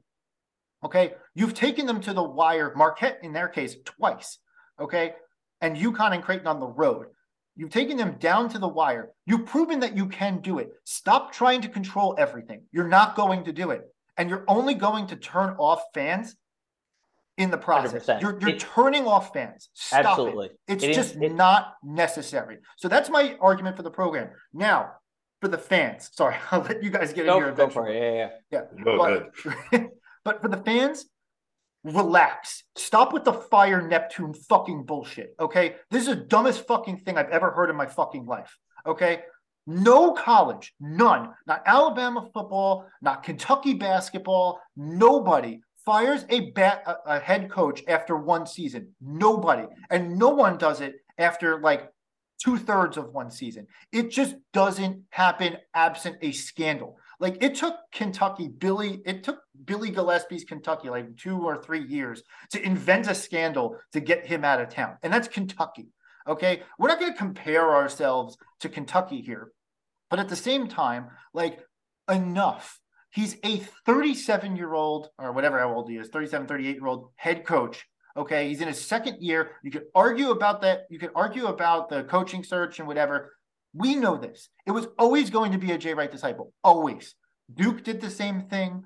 [0.86, 1.14] Okay.
[1.36, 4.40] You've taken them to the wire, Marquette in their case, twice.
[4.80, 5.14] Okay.
[5.62, 7.08] And UConn and Creighton on the road.
[7.60, 9.10] You've taken them down to the wire.
[9.26, 10.70] You've proven that you can do it.
[10.86, 12.62] Stop trying to control everything.
[12.72, 13.82] You're not going to do it.
[14.16, 16.38] And you're only going to turn off fans
[17.38, 18.06] in the process.
[18.06, 18.22] 100%.
[18.22, 19.68] You're, you're it, turning off fans.
[19.74, 20.46] Stop absolutely.
[20.48, 20.60] it.
[20.70, 22.60] It's it just is, not necessary.
[22.78, 24.30] So that's my argument for the program.
[24.54, 24.94] Now,
[25.42, 27.52] for the fans, sorry, I'll let you guys get go, in here.
[27.52, 28.02] Go for it.
[28.02, 28.62] Yeah, yeah.
[28.86, 29.32] Yeah.
[29.72, 29.90] But,
[30.24, 31.08] but for the fans,
[31.84, 32.64] relax.
[32.76, 35.36] Stop with the fire Neptune fucking bullshit.
[35.40, 35.76] Okay.
[35.92, 38.58] This is the dumbest fucking thing I've ever heard in my fucking life.
[38.86, 39.22] Okay.
[39.68, 47.20] No college, none, not Alabama football, not Kentucky basketball, nobody fires a, bat, a, a
[47.20, 48.90] head coach after one season.
[49.00, 49.68] Nobody.
[49.92, 51.92] And no one does it after like
[52.44, 53.68] two thirds of one season.
[53.92, 56.98] It just doesn't happen absent a scandal.
[57.20, 62.24] Like it took Kentucky, Billy, it took Billy Gillispie's Kentucky like two or three years
[62.52, 64.98] to invent a scandal to get him out of town.
[65.04, 65.90] And that's Kentucky.
[66.28, 66.64] Okay.
[66.78, 69.52] We're not going to compare ourselves to Kentucky here.
[70.10, 71.60] But at the same time, like
[72.10, 72.80] enough.
[73.12, 77.10] He's a 37 year old or whatever how old he is, 37, 38 year old
[77.16, 77.86] head coach.
[78.16, 78.48] Okay.
[78.48, 79.52] He's in his second year.
[79.62, 80.84] You could argue about that.
[80.90, 83.34] You could argue about the coaching search and whatever.
[83.80, 84.50] We know this.
[84.68, 86.52] It was always going to be a Jay Wright disciple.
[86.66, 87.16] Always.
[87.54, 88.84] Duke did the same thing.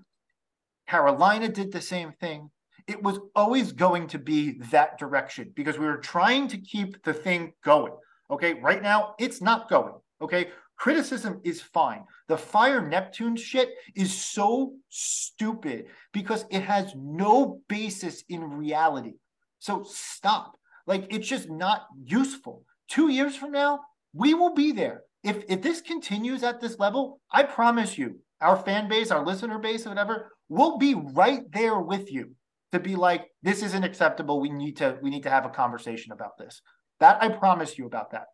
[0.87, 2.51] Carolina did the same thing.
[2.87, 7.13] It was always going to be that direction because we were trying to keep the
[7.13, 7.93] thing going.
[8.29, 8.53] Okay.
[8.53, 9.95] Right now, it's not going.
[10.21, 10.51] Okay.
[10.77, 12.03] Criticism is fine.
[12.27, 19.13] The Fire Neptune shit is so stupid because it has no basis in reality.
[19.57, 20.55] So stop.
[20.85, 22.63] Like, it's just not useful.
[22.89, 23.79] Two years from now,
[24.13, 25.03] we will be there.
[25.23, 29.57] If if this continues at this level, I promise you, our fan base, our listener
[29.57, 32.35] base, whatever, we'll be right there with you
[32.71, 34.39] to be like, this isn't acceptable.
[34.39, 36.61] We need to we need to have a conversation about this.
[36.99, 38.25] That I promise you about that.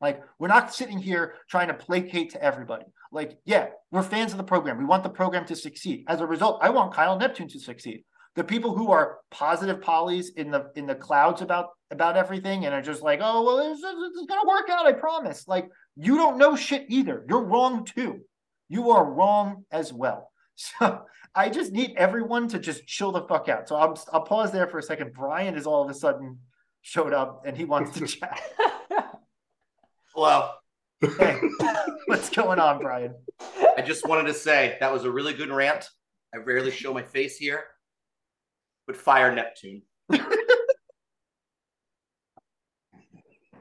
[0.00, 2.84] Like, we're not sitting here trying to placate to everybody.
[3.12, 4.76] Like, yeah, we're fans of the program.
[4.76, 6.04] We want the program to succeed.
[6.06, 8.04] As a result, I want Kyle Neptune to succeed.
[8.36, 12.74] The people who are positive polys in the in the clouds about about everything and
[12.74, 14.86] are just like, oh well, it's, it's gonna work out.
[14.86, 15.48] I promise.
[15.48, 17.24] Like, you don't know shit either.
[17.28, 18.20] You're wrong too.
[18.68, 20.30] You are wrong as well.
[20.58, 21.02] So
[21.34, 23.68] I just need everyone to just chill the fuck out.
[23.68, 25.12] So I'm, I'll pause there for a second.
[25.12, 26.38] Brian is all of a sudden
[26.80, 28.40] showed up and he wants to chat.
[30.14, 30.52] Hello.
[31.02, 31.38] Hey,
[32.06, 33.14] what's going on, Brian?
[33.76, 35.90] I just wanted to say that was a really good rant.
[36.34, 37.64] I rarely show my face here,
[38.86, 39.82] but fire Neptune.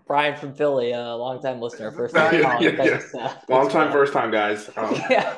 [0.07, 2.41] Brian from Philly, a uh, long time listener, first time.
[2.41, 3.37] time yeah, yeah, yeah.
[3.49, 4.69] long time, first time, guys.
[4.77, 5.33] Um, yeah.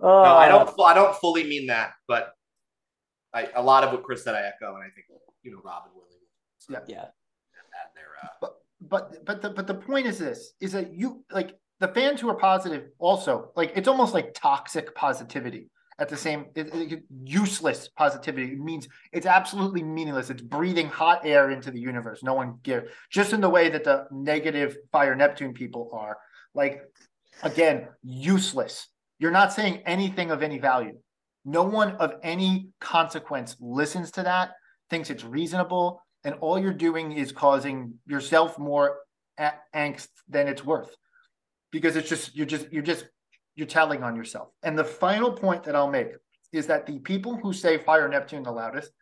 [0.00, 0.70] no, I don't.
[0.80, 2.30] I don't fully mean that, but
[3.34, 5.06] I, a lot of what Chris said, I echo, and I think
[5.42, 6.06] you know Rob and Willie.
[6.58, 7.06] So, yeah, yeah.
[7.96, 8.28] Their, uh...
[8.40, 12.20] But but but the but the point is this: is that you like the fans
[12.20, 17.02] who are positive also like it's almost like toxic positivity at the same it, it,
[17.24, 18.52] useless positivity.
[18.52, 20.30] It means it's absolutely meaningless.
[20.30, 22.22] It's breathing hot air into the universe.
[22.22, 26.16] No one gives just in the way that the negative fire neptune people are
[26.54, 26.82] like
[27.42, 28.88] again useless.
[29.18, 30.98] You're not saying anything of any value.
[31.44, 34.52] No one of any consequence listens to that
[34.90, 38.98] thinks it's reasonable and all you're doing is causing yourself more
[39.38, 40.94] a- angst than it's worth.
[41.70, 43.04] Because it's just you're just you're just
[43.58, 44.50] you're telling on yourself.
[44.62, 46.12] And the final point that I'll make
[46.52, 48.92] is that the people who say fire Neptune the loudest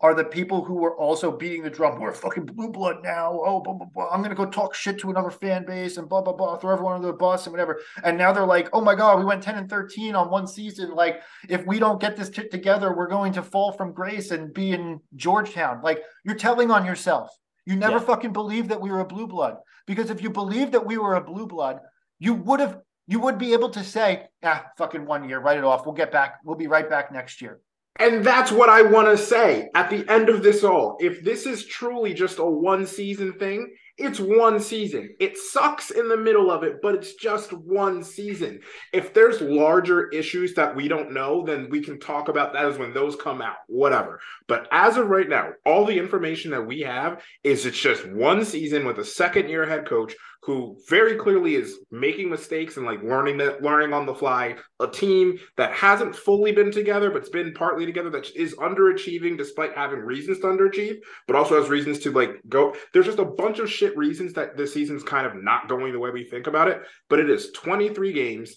[0.00, 2.00] are the people who were also beating the drum.
[2.00, 3.38] We're fucking blue blood now.
[3.44, 4.08] Oh, blah, blah, blah.
[4.08, 6.56] I'm gonna go talk shit to another fan base and blah blah blah.
[6.56, 7.78] Throw everyone under the bus and whatever.
[8.02, 10.94] And now they're like, oh my god, we went 10 and 13 on one season.
[10.94, 14.54] Like, if we don't get this shit together, we're going to fall from grace and
[14.54, 15.82] be in Georgetown.
[15.82, 17.28] Like, you're telling on yourself.
[17.66, 18.04] You never yeah.
[18.04, 21.16] fucking believed that we were a blue blood because if you believed that we were
[21.16, 21.80] a blue blood,
[22.18, 22.78] you would have
[23.10, 25.84] you would be able to say, ah, fucking one year, write it off.
[25.84, 26.36] We'll get back.
[26.44, 27.58] We'll be right back next year.
[27.98, 30.96] And that's what I want to say at the end of this all.
[31.00, 33.68] If this is truly just a one season thing,
[33.98, 35.14] it's one season.
[35.18, 38.60] It sucks in the middle of it, but it's just one season.
[38.92, 42.78] If there's larger issues that we don't know, then we can talk about that as
[42.78, 44.20] when those come out, whatever.
[44.46, 48.44] But as of right now, all the information that we have is it's just one
[48.44, 53.02] season with a second year head coach who very clearly is making mistakes and like
[53.02, 54.56] learning that learning on the fly.
[54.80, 59.74] A team that hasn't fully been together but's been partly together that is underachieving despite
[59.74, 62.74] having reasons to underachieve but also has reasons to like go.
[62.92, 65.98] There's just a bunch of shit reasons that this season's kind of not going the
[65.98, 68.56] way we think about it but it is 23 games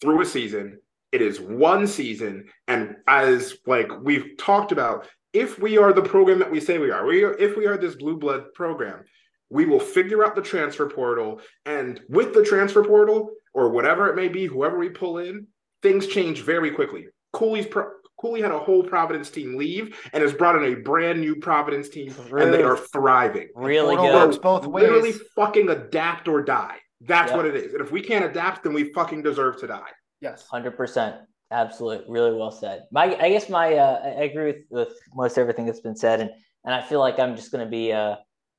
[0.00, 0.78] through a season.
[1.10, 6.38] It is one season and as like we've talked about if we are the program
[6.38, 9.04] that we say we are, we are if we are this blue blood program
[9.50, 11.40] we will figure out the transfer portal.
[11.64, 15.46] And with the transfer portal or whatever it may be, whoever we pull in,
[15.82, 17.06] things change very quickly.
[17.32, 21.20] Cooley's pro- Cooley had a whole Providence team leave and has brought in a brand
[21.20, 23.48] new Providence team, really, and they are thriving.
[23.54, 24.28] Really good.
[24.28, 24.82] It's both ways.
[24.82, 26.78] Literally fucking adapt or die.
[27.00, 27.36] That's yep.
[27.36, 27.74] what it is.
[27.74, 29.90] And if we can't adapt, then we fucking deserve to die.
[30.20, 31.16] Yes, hundred percent.
[31.52, 32.82] Absolutely, really well said.
[32.90, 36.30] My, I guess my, uh, I agree with, with most everything that's been said, and
[36.64, 38.16] and I feel like I'm just going to be uh,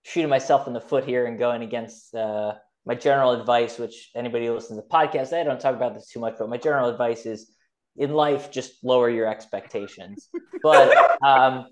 [0.10, 4.48] shooting myself in the foot here and going against uh, my general advice, which anybody
[4.48, 6.90] who listens to the podcast, I don't talk about this too much, but my general
[6.90, 7.52] advice is
[7.96, 10.30] in life, just lower your expectations.
[10.62, 11.68] But, um,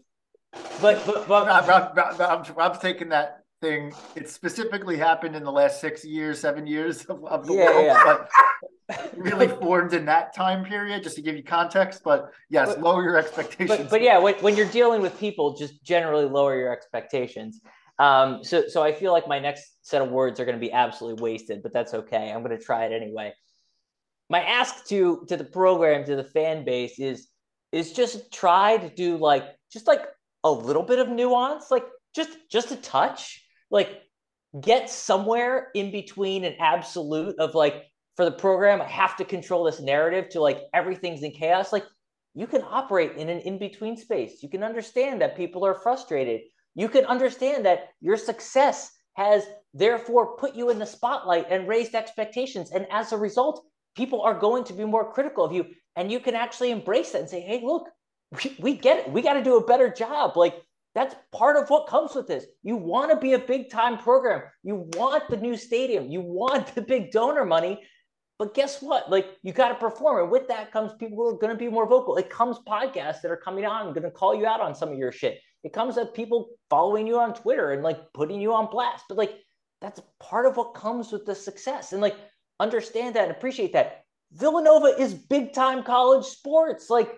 [0.80, 3.92] but, but, but I'm, I'm, I'm, taking that thing.
[4.16, 7.86] It specifically happened in the last six years, seven years of, of the yeah, world,
[7.86, 8.18] yeah.
[8.88, 12.00] but really formed in that time period, just to give you context.
[12.02, 13.78] But yes, but, lower your expectations.
[13.78, 17.60] But, but yeah, when, when you're dealing with people, just generally lower your expectations.
[18.00, 20.72] Um, so, so I feel like my next set of words are going to be
[20.72, 22.32] absolutely wasted, but that's okay.
[22.32, 23.34] I'm going to try it anyway.
[24.30, 27.30] My ask to to the program, to the fan base, is
[27.72, 30.02] is just try to do like just like
[30.44, 34.02] a little bit of nuance, like just just a touch, like
[34.60, 39.64] get somewhere in between an absolute of like for the program, I have to control
[39.64, 41.72] this narrative to like everything's in chaos.
[41.72, 41.86] Like
[42.34, 44.44] you can operate in an in between space.
[44.44, 46.42] You can understand that people are frustrated
[46.78, 51.96] you can understand that your success has therefore put you in the spotlight and raised
[51.96, 52.72] expectations.
[52.72, 53.66] And as a result,
[53.96, 55.66] people are going to be more critical of you.
[55.96, 57.90] And you can actually embrace that and say, hey, look,
[58.32, 59.12] we, we get it.
[59.12, 60.38] We got to do a better job.
[60.38, 60.62] Like,
[60.94, 62.46] that's part of what comes with this.
[62.62, 64.44] You want to be a big time program.
[64.64, 66.12] You want the new stadium.
[66.12, 67.82] You want the big donor money.
[68.40, 69.10] But guess what?
[69.10, 70.24] Like you got to perform.
[70.24, 72.18] And with that comes people who are going to be more vocal.
[72.18, 74.98] It comes podcasts that are coming on going to call you out on some of
[74.98, 75.40] your shit.
[75.64, 79.06] It comes with people following you on Twitter and like putting you on blast.
[79.10, 79.36] But like
[79.82, 81.94] that's part of what comes with the success.
[81.94, 82.16] And like
[82.60, 84.04] understand that and appreciate that.
[84.34, 86.90] Villanova is big time college sports.
[86.90, 87.12] Like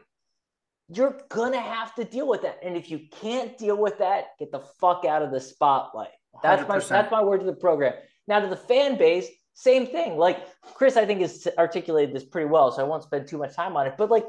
[0.90, 2.60] you're gonna have to deal with that.
[2.64, 6.10] And if you can't deal with that, get the fuck out of the spotlight.
[6.42, 6.68] That's 100%.
[6.68, 7.94] my that's my word to the program.
[8.28, 10.18] Now to the fan base, same thing.
[10.18, 13.56] Like Chris, I think has articulated this pretty well, so I won't spend too much
[13.56, 13.96] time on it.
[13.98, 14.26] But like,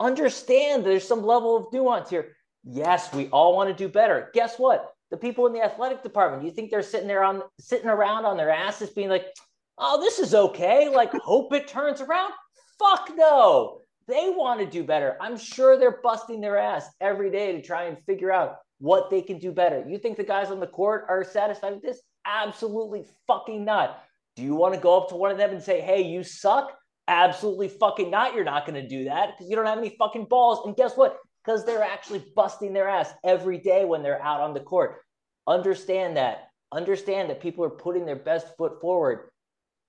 [0.00, 2.36] understand there's some level of nuance here.
[2.64, 4.30] Yes, we all want to do better.
[4.34, 4.92] Guess what?
[5.10, 8.36] The people in the athletic department, you think they're sitting there on sitting around on
[8.36, 9.26] their asses, being like,
[9.78, 12.32] "Oh, this is okay." Like, hope it turns around.
[12.78, 13.80] Fuck no.
[14.08, 15.16] They want to do better.
[15.20, 19.22] I'm sure they're busting their ass every day to try and figure out what they
[19.22, 19.84] can do better.
[19.88, 22.02] You think the guys on the court are satisfied with this?
[22.26, 24.02] Absolutely fucking not.
[24.36, 26.76] Do you want to go up to one of them and say, hey, you suck?
[27.06, 28.34] Absolutely fucking not.
[28.34, 30.66] You're not going to do that because you don't have any fucking balls.
[30.66, 31.18] And guess what?
[31.44, 35.02] Because they're actually busting their ass every day when they're out on the court.
[35.46, 36.48] Understand that.
[36.72, 39.28] Understand that people are putting their best foot forward.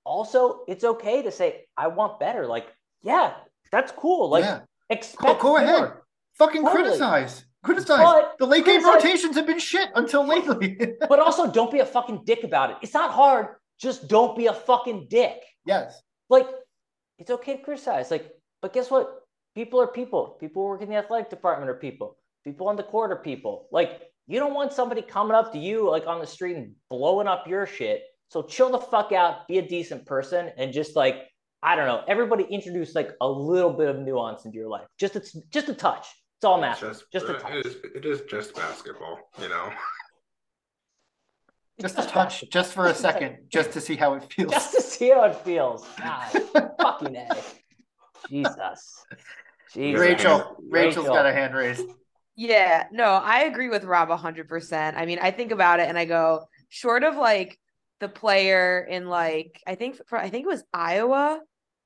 [0.03, 2.45] Also, it's okay to say, I want better.
[2.45, 2.67] Like,
[3.03, 3.33] yeah,
[3.71, 4.29] that's cool.
[4.29, 4.59] Like, yeah.
[4.89, 5.93] expect go, go ahead.
[6.37, 6.83] Fucking totally.
[6.83, 7.45] criticize.
[7.63, 7.99] Criticize.
[7.99, 10.77] But the late game rotations have been shit until lately.
[10.99, 12.77] but also, don't be a fucking dick about it.
[12.81, 13.47] It's not hard
[13.79, 15.41] just don't be a fucking dick.
[15.65, 16.01] Yes.
[16.29, 16.47] Like,
[17.17, 18.11] it's okay to criticize.
[18.11, 18.31] Like,
[18.61, 19.21] but guess what?
[19.55, 20.37] People are people.
[20.39, 22.17] People who work in the athletic department are people.
[22.43, 23.67] People on the court are people.
[23.71, 27.27] Like, you don't want somebody coming up to you like on the street and blowing
[27.27, 28.03] up your shit.
[28.29, 31.27] So chill the fuck out, be a decent person, and just like,
[31.63, 34.87] I don't know, everybody introduce like a little bit of nuance into your life.
[34.99, 36.07] Just it's just a touch.
[36.37, 36.81] It's all math.
[36.81, 37.53] Just, just a touch.
[37.53, 39.71] It is, it is just basketball, you know.
[41.81, 44.49] Just a touch, just for a second, just to see how it feels.
[44.49, 45.85] Just to see how it feels.
[45.99, 47.27] God, fucking A.
[48.29, 49.05] Jesus.
[49.75, 49.99] Jesus.
[49.99, 51.85] Rachel, Rachel's got a hand raised.
[52.35, 54.93] Yeah, no, I agree with Rob 100%.
[54.95, 57.59] I mean, I think about it and I go, short of like
[57.99, 61.39] the player in like, I think, for, I think it was Iowa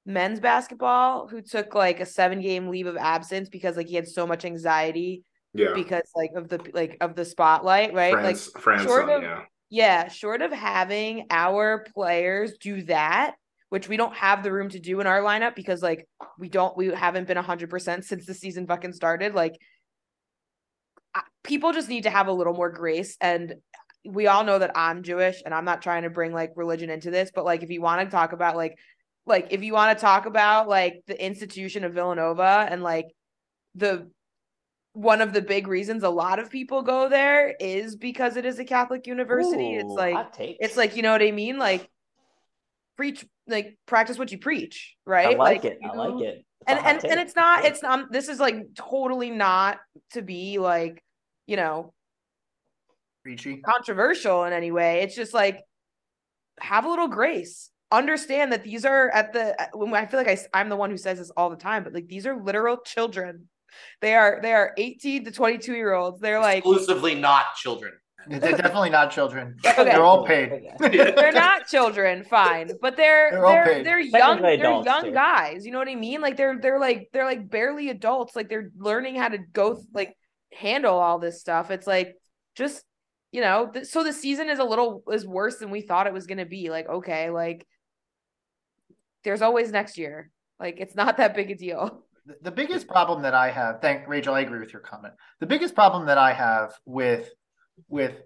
[0.06, 4.08] men's basketball who took like a seven game leave of absence because like he had
[4.08, 5.24] so much anxiety
[5.54, 9.18] yeah because like of the like of the spotlight right France, like France short uh,
[9.18, 13.36] of, yeah yeah, short of having our players do that,
[13.70, 16.08] which we don't have the room to do in our lineup because like
[16.38, 19.34] we don't we haven't been 100% since the season fucking started.
[19.34, 19.56] Like
[21.44, 23.16] people just need to have a little more grace.
[23.22, 23.56] And
[24.06, 27.12] we all know that I'm Jewish and I'm not trying to bring like religion into
[27.12, 28.78] this but like if you want to talk about like
[29.26, 33.08] like if you want to talk about like the institution of Villanova and like
[33.76, 34.10] the
[34.94, 38.58] one of the big reasons a lot of people go there is because it is
[38.60, 39.76] a Catholic university.
[39.76, 41.90] Ooh, it's like it's like you know what I mean, like
[43.00, 45.28] preach, like practice what you preach, right?
[45.28, 45.80] I like, like it.
[45.82, 46.46] I like it.
[46.68, 47.64] and and and it's not.
[47.64, 48.00] It's not.
[48.00, 49.80] Um, this is like totally not
[50.12, 51.02] to be like
[51.48, 51.94] you know
[53.24, 55.00] preachy controversial in any way.
[55.00, 55.62] It's just like
[56.60, 57.70] have a little grace.
[57.90, 60.92] Understand that these are at the uh, when I feel like I, I'm the one
[60.92, 63.48] who says this all the time, but like these are literal children
[64.02, 66.20] they are they are 18 to 22 year olds.
[66.20, 67.94] They're like exclusively not children.
[68.28, 69.56] They're definitely not children.
[69.66, 69.84] Okay.
[69.86, 70.52] They're all paid.
[70.80, 75.12] they're not children, fine, but they're they're they're, they're young they're young too.
[75.12, 75.66] guys.
[75.66, 76.22] You know what I mean?
[76.22, 78.36] Like they're they're like they're like barely adults.
[78.36, 80.16] Like they're learning how to go like
[80.54, 81.72] handle all this stuff.
[81.72, 82.16] It's like
[82.56, 82.84] just
[83.32, 83.70] you know.
[83.74, 86.40] Th- so the season is a little is worse than we thought it was going
[86.40, 86.70] to be.
[86.70, 87.66] Like okay, like
[89.24, 90.30] there's always next year.
[90.60, 92.04] Like it's not that big a deal
[92.42, 95.14] the biggest problem that I have, thank Rachel, I agree with your comment.
[95.40, 97.30] The biggest problem that I have with
[97.88, 98.22] with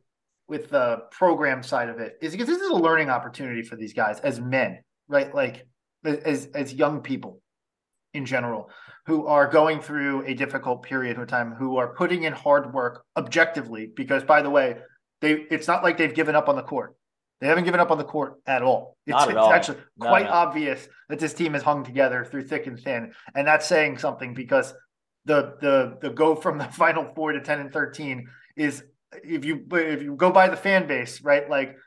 [0.48, 3.94] with the program side of it is because this is a learning opportunity for these
[3.94, 5.34] guys as men, right?
[5.34, 5.66] Like
[6.06, 7.42] as as young people
[8.14, 8.70] in general
[9.06, 13.04] who are going through a difficult period of time, who are putting in hard work
[13.18, 14.78] objectively, because by the way,
[15.22, 16.96] they it's not like they've given up on the court.
[17.42, 18.96] They haven't given up on the court at all.
[19.06, 19.52] It's, at it's all.
[19.52, 23.68] actually quite obvious that this team is hung together through thick and thin, and that's
[23.68, 24.74] saying something because
[25.26, 28.84] the the the go from the final four to ten and thirteen is
[29.24, 31.50] if you if you go by the fan base, right?
[31.50, 31.78] Like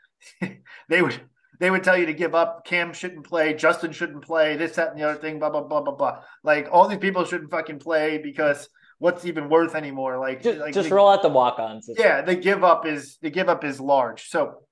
[0.88, 1.20] they would
[1.58, 2.66] they would tell you to give up.
[2.66, 3.54] Cam shouldn't play.
[3.54, 4.56] Justin shouldn't play.
[4.56, 5.38] This, that, and the other thing.
[5.38, 6.22] Blah blah blah blah blah.
[6.42, 8.68] Like all these people shouldn't fucking play because
[8.98, 10.18] what's even worth anymore?
[10.18, 11.88] Like just, like just roll out the walk-ons.
[11.96, 14.28] Yeah, the give up is the give up is large.
[14.28, 14.62] So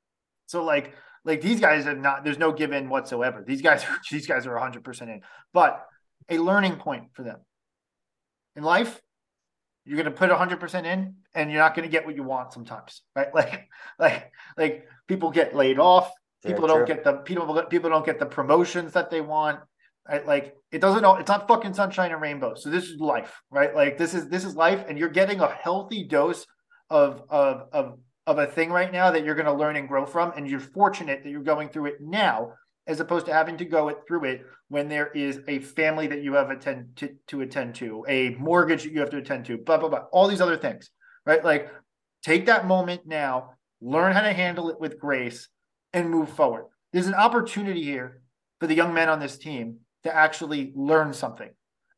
[0.47, 0.95] so like
[1.25, 3.43] like these guys are not there's no give in whatsoever.
[3.47, 5.23] These guys are these guys are 100% in.
[5.53, 5.85] But
[6.29, 7.41] a learning point for them.
[8.57, 9.01] In life,
[9.85, 12.53] you're going to put 100% in and you're not going to get what you want
[12.53, 13.29] sometimes, right?
[13.35, 13.69] Like
[13.99, 16.11] like like people get laid off,
[16.45, 19.61] people don't get the people people don't get the promotions that they want.
[20.09, 20.27] Right?
[20.27, 22.63] Like it doesn't all it's not fucking sunshine and rainbows.
[22.63, 23.75] So this is life, right?
[23.75, 26.47] Like this is this is life and you're getting a healthy dose
[26.91, 30.07] of of of of a thing right now that you're going to learn and grow
[30.07, 30.33] from.
[30.37, 32.53] And you're fortunate that you're going through it now,
[32.87, 36.23] as opposed to having to go it through it when there is a family that
[36.23, 39.59] you have attend to, to attend to, a mortgage that you have to attend to,
[39.59, 40.91] blah, blah, blah, all these other things,
[41.27, 41.45] right?
[41.45, 41.71] Like
[42.23, 45.49] take that moment now, learn how to handle it with grace
[45.93, 46.67] and move forward.
[46.93, 48.23] There's an opportunity here
[48.61, 51.51] for the young men on this team to actually learn something.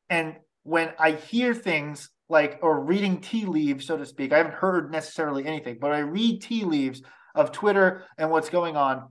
[0.08, 4.32] And when I hear things like or reading tea leaves, so to speak.
[4.32, 7.02] I haven't heard necessarily anything, but I read tea leaves
[7.34, 9.08] of Twitter and what's going on.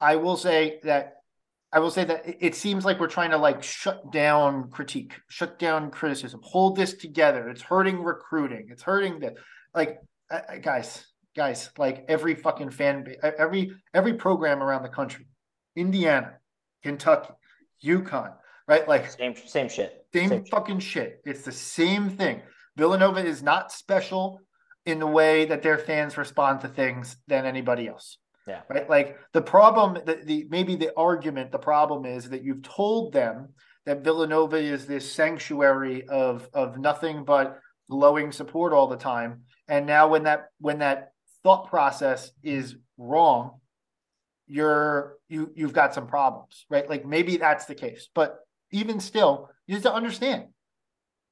[0.00, 1.15] I will say that
[1.76, 5.58] I will say that it seems like we're trying to like shut down critique, shut
[5.58, 7.50] down criticism, hold this together.
[7.50, 8.68] It's hurting recruiting.
[8.70, 9.34] It's hurting the
[9.74, 9.98] like
[10.62, 11.04] guys,
[11.36, 15.26] guys, like every fucking fan base, every every program around the country,
[15.76, 16.38] Indiana,
[16.82, 17.34] Kentucky,
[17.84, 18.32] UConn,
[18.66, 18.88] right?
[18.88, 20.06] Like same same shit.
[20.14, 21.20] Same, same fucking shit.
[21.26, 22.40] It's the same thing.
[22.78, 24.40] Villanova is not special
[24.86, 28.16] in the way that their fans respond to things than anybody else.
[28.46, 28.62] Yeah.
[28.68, 28.88] Right.
[28.88, 33.48] Like the problem, the, the maybe the argument, the problem is that you've told them
[33.86, 37.58] that Villanova is this sanctuary of of nothing but
[37.90, 39.42] glowing support all the time.
[39.68, 43.60] And now when that when that thought process is wrong,
[44.46, 46.88] you're you you've got some problems, right?
[46.88, 48.08] Like maybe that's the case.
[48.14, 48.38] But
[48.70, 50.46] even still, you have to understand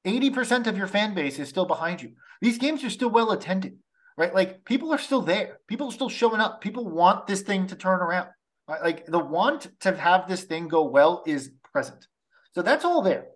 [0.05, 2.11] 80% of your fan base is still behind you.
[2.41, 3.77] These games are still well attended,
[4.17, 4.33] right?
[4.33, 5.59] Like people are still there.
[5.67, 6.61] People are still showing up.
[6.61, 8.29] People want this thing to turn around.
[8.67, 8.81] Right?
[8.81, 12.07] Like the want to have this thing go well is present.
[12.53, 13.27] So that's all there.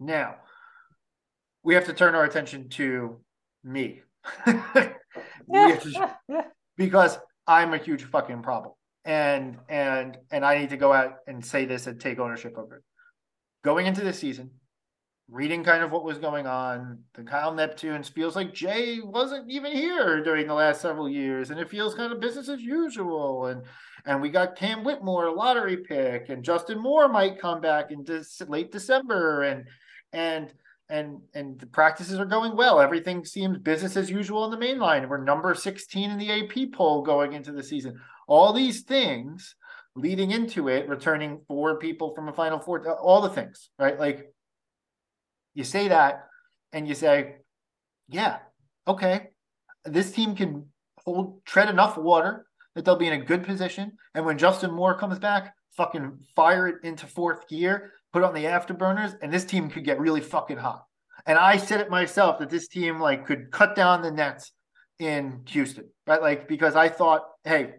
[0.00, 0.36] Now,
[1.62, 3.20] we have to turn our attention to
[3.62, 4.02] me.
[4.46, 6.10] to,
[6.76, 8.72] because I'm a huge fucking problem.
[9.04, 12.72] And and and I need to go out and say this and take ownership of
[12.72, 12.82] it
[13.64, 14.50] going into this season,
[15.30, 19.72] reading kind of what was going on, the Kyle Neptunes feels like Jay wasn't even
[19.72, 23.46] here during the last several years, and it feels kind of business as usual.
[23.46, 23.62] And
[24.06, 28.04] and we got Cam Whitmore, lottery pick, and Justin Moore might come back in
[28.48, 29.64] late December, and
[30.12, 30.52] and
[30.90, 32.80] and and the practices are going well.
[32.80, 35.08] Everything seems business as usual in the main line.
[35.08, 37.98] We're number 16 in the AP poll going into the season.
[38.28, 39.56] All these things
[39.96, 43.98] leading into it, returning four people from a final four, all the things, right?
[43.98, 44.33] Like
[45.54, 46.26] you say that
[46.72, 47.36] and you say,
[48.08, 48.38] yeah,
[48.86, 49.28] okay,
[49.84, 50.66] this team can
[51.04, 53.92] hold, tread enough water that they'll be in a good position.
[54.14, 58.44] And when Justin Moore comes back, fucking fire it into fourth gear, put on the
[58.44, 60.84] afterburners, and this team could get really fucking hot.
[61.26, 64.52] And I said it myself that this team like could cut down the nets
[64.98, 66.20] in Houston, right?
[66.20, 67.74] Like because I thought, hey,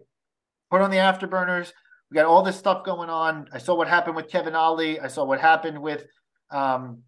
[0.70, 1.72] put on the afterburners,
[2.10, 3.48] we got all this stuff going on.
[3.52, 5.00] I saw what happened with Kevin Ollie.
[5.00, 6.04] I saw what happened with
[6.50, 7.02] um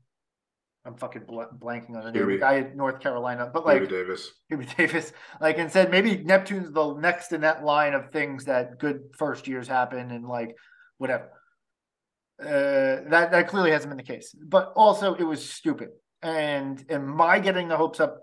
[0.84, 2.26] I'm fucking bl- blanking on the name.
[2.26, 6.16] The guy in North Carolina, but like Hubie Davis, Hubie Davis, like and said maybe
[6.16, 10.54] Neptune's the next in that line of things that good first years happen and like
[10.98, 11.30] whatever.
[12.40, 15.88] Uh, that that clearly hasn't been the case, but also it was stupid.
[16.22, 18.20] And and my getting the hopes up,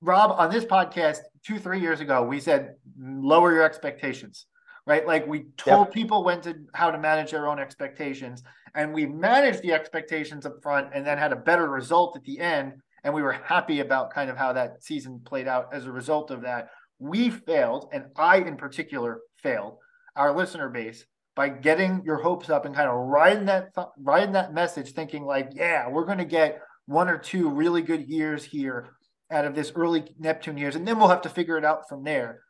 [0.00, 4.46] Rob, on this podcast two three years ago, we said lower your expectations
[4.86, 5.06] right?
[5.06, 5.94] Like we told yep.
[5.94, 8.42] people when to how to manage their own expectations,
[8.74, 12.40] and we managed the expectations up front, and then had a better result at the
[12.40, 12.74] end.
[13.04, 16.30] And we were happy about kind of how that season played out as a result
[16.30, 16.68] of that.
[16.98, 19.78] We failed, and I in particular failed
[20.14, 21.04] our listener base
[21.34, 25.50] by getting your hopes up and kind of riding that riding that message, thinking like,
[25.52, 28.90] yeah, we're going to get one or two really good years here
[29.30, 32.04] out of this early Neptune years, and then we'll have to figure it out from
[32.04, 32.40] there.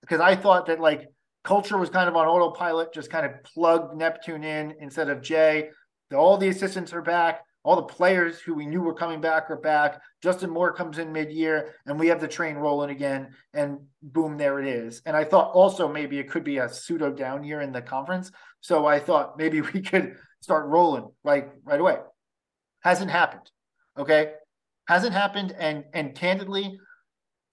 [0.00, 1.08] Because I thought that like
[1.42, 5.70] Culture was kind of on autopilot, just kind of plugged Neptune in instead of Jay.
[6.14, 7.44] All the assistants are back.
[7.62, 10.00] All the players who we knew were coming back are back.
[10.22, 13.34] Justin Moore comes in mid-year, and we have the train rolling again.
[13.52, 15.02] And boom, there it is.
[15.04, 18.30] And I thought also maybe it could be a pseudo down year in the conference.
[18.60, 21.98] So I thought maybe we could start rolling like right away.
[22.80, 23.50] Hasn't happened.
[23.98, 24.32] Okay,
[24.88, 25.54] hasn't happened.
[25.58, 26.78] And and candidly,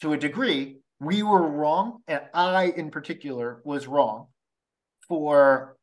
[0.01, 4.28] to a degree, we were wrong, and I in particular was wrong
[5.08, 5.78] for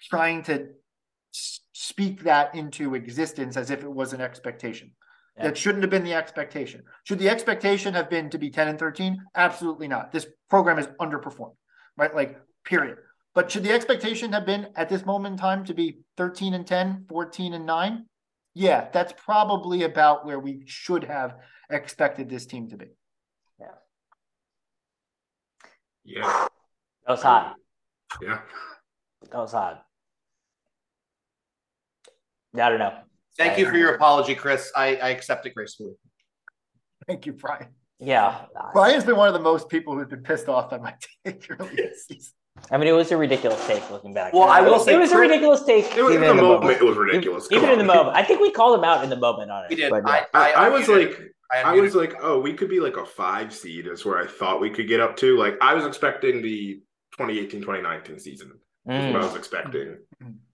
[0.00, 0.68] trying to
[1.32, 4.92] speak that into existence as if it was an expectation.
[5.36, 5.44] Yeah.
[5.44, 6.82] That shouldn't have been the expectation.
[7.04, 9.18] Should the expectation have been to be 10 and 13?
[9.34, 10.12] Absolutely not.
[10.12, 11.56] This program is underperformed,
[11.96, 12.14] right?
[12.14, 12.98] Like, period.
[13.34, 16.66] But should the expectation have been at this moment in time to be 13 and
[16.66, 18.04] 10, 14 and 9?
[18.54, 21.36] Yeah, that's probably about where we should have
[21.70, 22.86] expected this team to be.
[23.58, 23.68] Yeah.
[26.04, 26.50] That
[27.08, 27.54] was hot.
[28.20, 28.40] Yeah.
[29.30, 29.84] That was hot.
[32.54, 32.94] I don't know.
[33.38, 34.70] Thank I, you for your apology, Chris.
[34.76, 35.94] I, I accept it gracefully.
[37.06, 37.68] Thank you, Brian.
[37.98, 38.46] Yeah.
[38.72, 40.94] Brian's been one of the most people who's been pissed off by my
[41.24, 42.32] take early this season.
[42.70, 44.32] I mean, it was a ridiculous take looking back.
[44.32, 45.96] Well, I will say it was a ridiculous take.
[45.96, 47.48] It was, in even the moment, it was Even- ridiculous.
[47.50, 49.64] Even, Come in the moment, I think we called him out in the moment on
[49.64, 49.70] it.
[49.70, 49.90] We did.
[49.90, 50.24] but, I, yeah.
[50.34, 51.18] I, I was like,
[51.52, 54.26] I unmuted- was like, oh, we could be like a five seed is where I
[54.26, 55.36] thought we could get up to.
[55.38, 56.80] Like I was expecting the
[57.18, 58.52] 2018-2019 season.
[58.88, 59.12] Mm.
[59.12, 59.98] what I was expecting.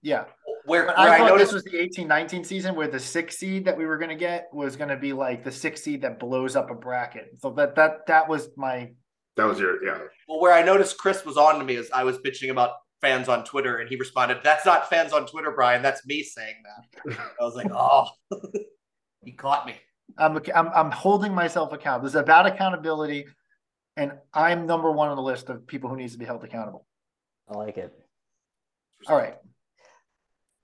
[0.03, 0.25] Yeah.
[0.65, 1.51] where, where I I, thought noticed.
[1.51, 4.15] this was the eighteen nineteen season where the six seed that we were going to
[4.15, 7.39] get was going to be like the six seed that blows up a bracket.
[7.39, 8.91] So that that that was my
[9.39, 9.97] That was your yeah.
[10.27, 13.29] Well, where I noticed Chris was on to me is I was bitching about fans
[13.29, 15.81] on Twitter, and he responded, "That's not fans on Twitter, Brian.
[15.81, 18.09] That's me saying that." I was like, "Oh,
[19.23, 19.75] he caught me."
[20.17, 22.03] I'm I'm I'm holding myself accountable.
[22.03, 23.27] This is about accountability,
[23.95, 26.85] and I'm number one on the list of people who needs to be held accountable.
[27.47, 27.93] I like it.
[29.07, 29.35] All right.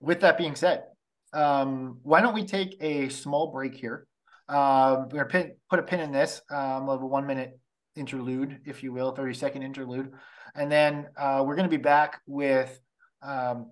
[0.02, 0.84] With that being said,
[1.32, 4.06] um, why don't we take a small break here?
[4.50, 6.42] Um, we're gonna pin, put a pin in this.
[6.50, 7.58] Um, we'll have a one minute
[7.96, 10.12] interlude, if you will, thirty second interlude,
[10.56, 12.80] and then uh, we're gonna be back with
[13.22, 13.72] um,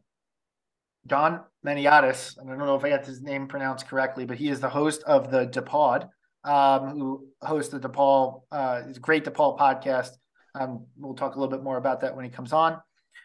[1.08, 2.38] John Maniatis.
[2.38, 4.70] And I don't know if I got his name pronounced correctly, but he is the
[4.70, 6.10] host of the DePod,
[6.44, 10.12] um, who hosts the DePaul, uh, a great DePaul podcast.
[10.56, 12.80] Um, we'll talk a little bit more about that when he comes on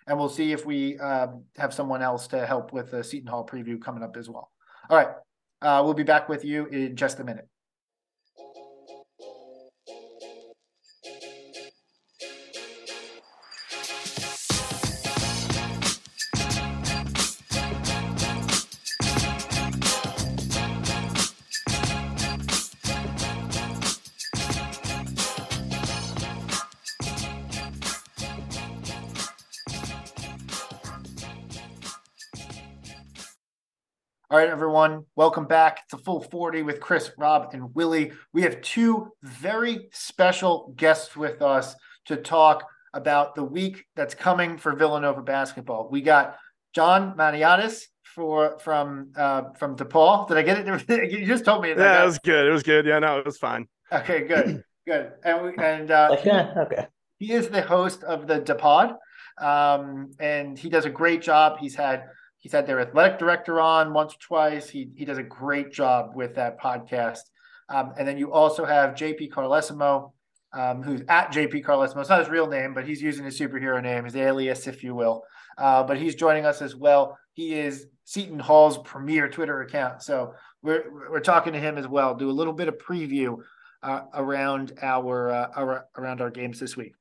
[0.08, 3.46] and we'll see if we um, have someone else to help with the Seton Hall
[3.46, 4.50] preview coming up as well.
[4.90, 5.08] All right,
[5.62, 7.46] uh, we'll be back with you in just a minute.
[34.30, 35.88] All right, everyone, welcome back.
[35.88, 38.12] to full 40 with Chris, Rob, and Willie.
[38.34, 41.74] We have two very special guests with us
[42.08, 45.88] to talk about the week that's coming for Villanova basketball.
[45.90, 46.36] We got
[46.74, 50.28] John Maniatis for from uh, from DePaul.
[50.28, 51.10] Did I get it?
[51.10, 51.72] You just told me.
[51.72, 52.46] that Yeah, it was good.
[52.48, 52.84] It was good.
[52.84, 53.66] Yeah, no, it was fine.
[53.90, 55.10] Okay, good, good.
[55.24, 56.86] And we, and uh, Like, yeah, okay.
[57.18, 58.94] he is the host of the DePod,
[59.40, 61.60] um, and he does a great job.
[61.60, 62.04] He's had
[62.38, 64.68] he's had their athletic director on once or twice.
[64.68, 67.20] He he does a great job with that podcast.
[67.68, 70.12] Um, and then you also have JP Carlesimo,
[70.52, 72.00] um, who's at JP Carlesimo.
[72.00, 74.94] It's not his real name, but he's using his superhero name, his alias, if you
[74.94, 75.22] will.
[75.58, 77.18] Uh, but he's joining us as well.
[77.34, 82.14] He is Seton Hall's premier Twitter account, so we're we're talking to him as well.
[82.14, 83.38] Do a little bit of preview
[83.82, 86.94] uh, around our, uh, our around our games this week.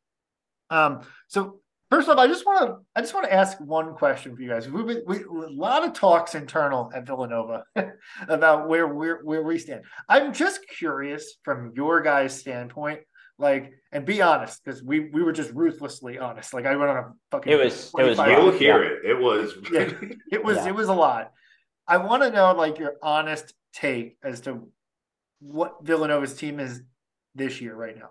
[0.69, 1.59] Um, so
[1.89, 4.49] first off, I just want to I just want to ask one question for you
[4.49, 4.69] guys.
[4.69, 7.63] We've been, we, a lot of talks internal at Villanova
[8.27, 9.83] about where where where we stand.
[10.09, 13.01] I'm just curious from your guys' standpoint,
[13.37, 16.53] like, and be honest because we we were just ruthlessly honest.
[16.53, 18.59] Like I went on a fucking It was- it was You'll Yeah.
[18.59, 19.05] hear it.
[19.05, 19.89] It was yeah,
[20.31, 20.67] it was Yeah.
[20.67, 21.31] it was a lot.
[21.87, 24.69] I want to know like your honest take as to
[25.39, 26.81] what Villanova's team is
[27.35, 28.09] this year right now.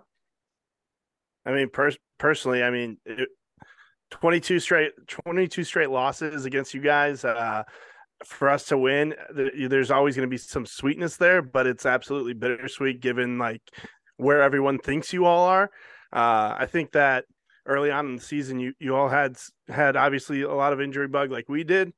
[1.45, 3.29] I mean, pers- personally, I mean, it,
[4.11, 7.25] 22 straight 22 straight losses against you guys.
[7.25, 7.63] Uh,
[8.25, 12.33] for us to win, there's always going to be some sweetness there, but it's absolutely
[12.33, 13.61] bittersweet given like
[14.17, 15.69] where everyone thinks you all are.
[16.11, 17.25] Uh, I think that
[17.65, 19.37] early on in the season, you you all had
[19.67, 21.93] had obviously a lot of injury bug like we did,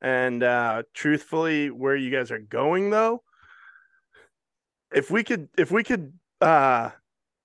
[0.00, 3.22] and uh, truthfully, where you guys are going though,
[4.94, 6.90] if we could if we could uh,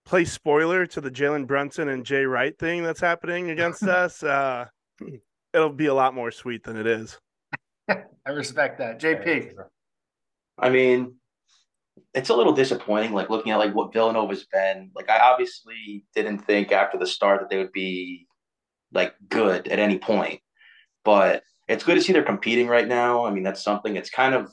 [0.07, 4.65] play spoiler to the Jalen Brunson and Jay Wright thing that's happening against us, uh,
[5.53, 7.19] it'll be a lot more sweet than it is.
[7.89, 8.99] I respect that.
[8.99, 9.53] JP.
[10.57, 11.15] I mean,
[12.13, 14.91] it's a little disappointing, like looking at like what Villanova's been.
[14.95, 18.27] Like I obviously didn't think after the start that they would be
[18.93, 20.39] like good at any point.
[21.03, 23.25] But it's good to see they're competing right now.
[23.25, 24.49] I mean, that's something it's kind of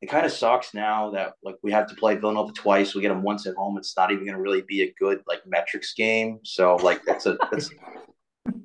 [0.00, 2.94] it kind of sucks now that like we have to play Villanova twice.
[2.94, 3.76] We get them once at home.
[3.76, 6.40] It's not even gonna really be a good like metrics game.
[6.44, 7.70] So like that's a that's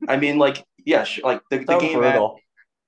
[0.08, 2.22] I mean, like, yeah, sh- like the, the So game at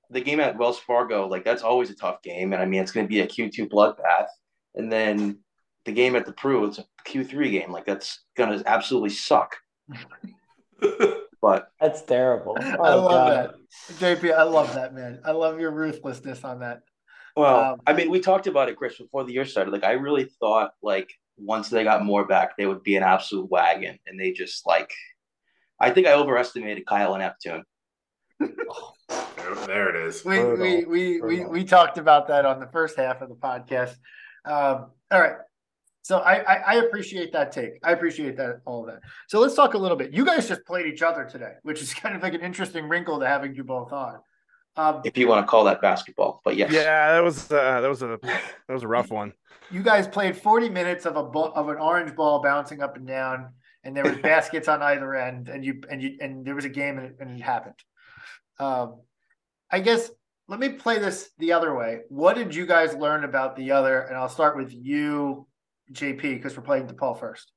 [0.09, 2.53] the game at Wells Fargo, like that's always a tough game.
[2.53, 4.27] And I mean, it's going to be a Q2 bloodbath.
[4.75, 5.39] And then
[5.85, 7.71] the game at the Pru, it's a Q3 game.
[7.71, 9.55] Like that's going to absolutely suck.
[11.41, 12.57] but That's terrible.
[12.59, 13.53] Oh, I love God.
[13.89, 14.21] that.
[14.21, 15.19] JP, I love that, man.
[15.25, 16.83] I love your ruthlessness on that.
[17.37, 19.71] Well, Um, I mean, we talked about it, Chris, before the year started.
[19.71, 23.49] Like I really thought like once they got more back, they would be an absolute
[23.49, 23.99] wagon.
[24.07, 24.91] And they just like,
[25.79, 27.63] I think I overestimated Kyle and Neptune.
[28.39, 30.25] There, there it is.
[30.25, 30.65] We Brutal.
[30.65, 33.95] we we we we talked about that on the first half of the podcast.
[34.45, 35.37] Um, all right.
[36.01, 37.79] So I, I, I appreciate that take.
[37.83, 39.01] I appreciate that all of that.
[39.27, 40.13] So let's talk a little bit.
[40.13, 43.19] You guys just played each other today, which is kind of like an interesting wrinkle
[43.19, 44.19] to having you both on.
[44.77, 47.87] Um, If you want to call that basketball, but yes, Yeah, that was uh, that
[47.87, 49.33] was a that was a rough one.
[49.71, 53.07] you guys played 40 minutes of a ball, of an orange ball bouncing up and
[53.07, 53.53] down,
[53.83, 56.69] and there was baskets on either end, and you and you and there was a
[56.69, 57.75] game and it, and it happened.
[58.59, 59.01] Um,
[59.71, 60.09] I guess
[60.47, 62.01] let me play this the other way.
[62.09, 63.99] What did you guys learn about the other?
[64.01, 65.45] And I'll start with you,
[65.91, 67.51] JP, because we're playing DePaul first.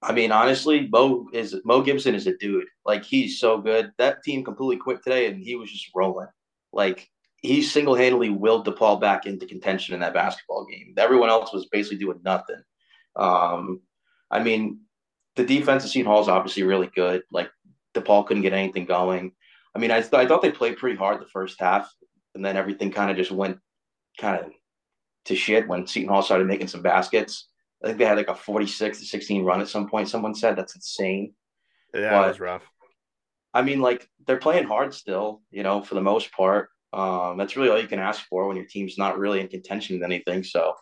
[0.00, 2.66] I mean, honestly, Mo is Mo Gibson is a dude.
[2.84, 3.92] Like he's so good.
[3.98, 6.28] That team completely quit today, and he was just rolling.
[6.72, 7.08] Like
[7.40, 10.94] he single handedly willed DePaul back into contention in that basketball game.
[10.96, 12.60] Everyone else was basically doing nothing.
[13.16, 13.80] Um,
[14.30, 14.80] I mean,
[15.36, 17.22] the defense of Seton Hall is obviously really good.
[17.30, 17.50] Like
[17.94, 19.32] DePaul couldn't get anything going.
[19.74, 21.92] I mean, I, th- I thought they played pretty hard the first half,
[22.34, 23.58] and then everything kind of just went
[24.20, 24.52] kind of
[25.26, 27.48] to shit when Seton Hall started making some baskets.
[27.82, 30.08] I think they had like a 46 to 16 run at some point.
[30.08, 31.34] Someone said that's insane.
[31.94, 32.62] Yeah, But- it was rough.
[33.54, 36.68] I mean, like they're playing hard still, you know, for the most part.
[36.92, 39.96] Um, that's really all you can ask for when your team's not really in contention
[39.96, 40.44] with anything.
[40.44, 40.74] So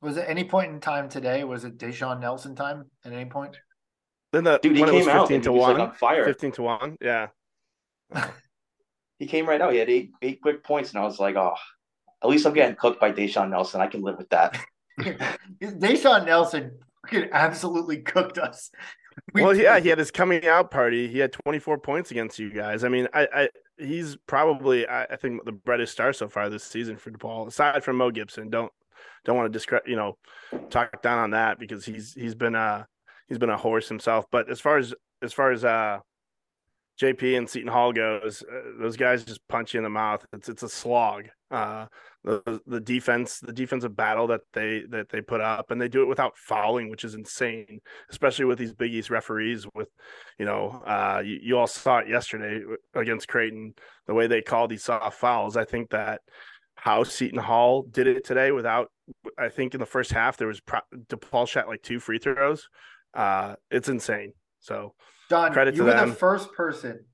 [0.00, 1.44] Was it any point in time today?
[1.44, 3.56] Was it Da'Sean Nelson time at any point?
[4.32, 5.78] Then the dude, he when it was came out fifteen and to he was one.
[5.78, 6.24] like on fire.
[6.24, 6.96] Fifteen to one.
[7.00, 7.28] Yeah.
[9.18, 9.72] He came right out.
[9.72, 11.54] He had eight eight quick points, and I was like, oh,
[12.22, 13.80] at least I'm getting cooked by Da'Sean Nelson.
[13.80, 14.58] I can live with that.
[15.60, 18.70] Da'Sean Nelson fucking absolutely cooked us.
[19.32, 21.08] We- well, yeah, he had his coming out party.
[21.08, 22.84] He had 24 points against you guys.
[22.84, 26.64] I mean, I, I he's probably I, I think the brightest star so far this
[26.64, 28.50] season for DePaul, aside from Mo Gibson.
[28.50, 28.72] Don't
[29.24, 30.18] don't want to discredit, you know,
[30.70, 32.86] talk down on that because he's he's been a
[33.28, 34.26] he's been a horse himself.
[34.30, 35.98] But as far as as far as uh
[37.00, 40.24] JP and Seton Hall goes, uh, those guys just punch you in the mouth.
[40.32, 41.24] It's it's a slog.
[41.50, 41.86] Uh,
[42.22, 46.02] the the defense, the defensive battle that they that they put up, and they do
[46.02, 47.80] it without fouling, which is insane,
[48.10, 49.66] especially with these Big East referees.
[49.74, 49.88] With
[50.38, 52.64] you know, uh, you, you all saw it yesterday
[52.94, 53.74] against Creighton,
[54.06, 55.56] the way they called these soft fouls.
[55.56, 56.20] I think that
[56.76, 58.90] how Seton Hall did it today without.
[59.36, 62.68] I think in the first half there was pro- DePaul shot like two free throws.
[63.12, 64.32] Uh, it's insane.
[64.60, 64.94] So
[65.28, 66.10] Don, Credit you to were them.
[66.10, 67.04] the first person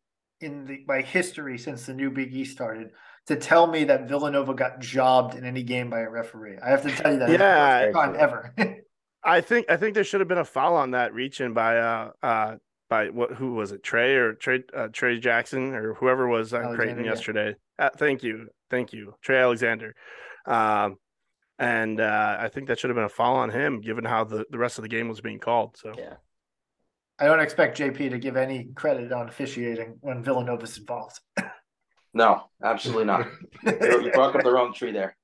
[0.40, 2.90] in the my history since the new Big East started
[3.26, 6.58] to tell me that Villanova got jobbed in any game by a referee.
[6.62, 7.30] I have to tell you that.
[7.30, 7.78] Yeah.
[7.80, 8.54] it's the ever.
[9.24, 11.78] I think I think there should have been a foul on that reach in by
[11.78, 12.56] uh uh
[12.88, 16.62] by what who was it Trey or Trey uh, Trey Jackson or whoever was on
[16.62, 17.10] Alexander, Creighton yeah.
[17.10, 17.56] yesterday.
[17.78, 19.94] Uh, thank you, thank you, Trey Alexander.
[20.46, 20.96] Um,
[21.58, 24.46] and uh, I think that should have been a foul on him, given how the,
[24.50, 25.76] the rest of the game was being called.
[25.76, 26.14] So Yeah.
[27.20, 31.20] I don't expect JP to give any credit on officiating when Villanova's involved.
[32.12, 33.28] No, absolutely not.
[33.64, 35.16] you you broke up the wrong tree there.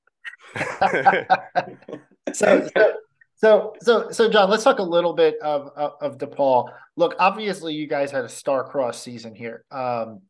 [2.33, 2.93] so, so,
[3.35, 6.71] so, so, so, John, let's talk a little bit of, of of DePaul.
[6.95, 9.65] Look, obviously, you guys had a star-crossed season here.
[9.69, 10.21] Um,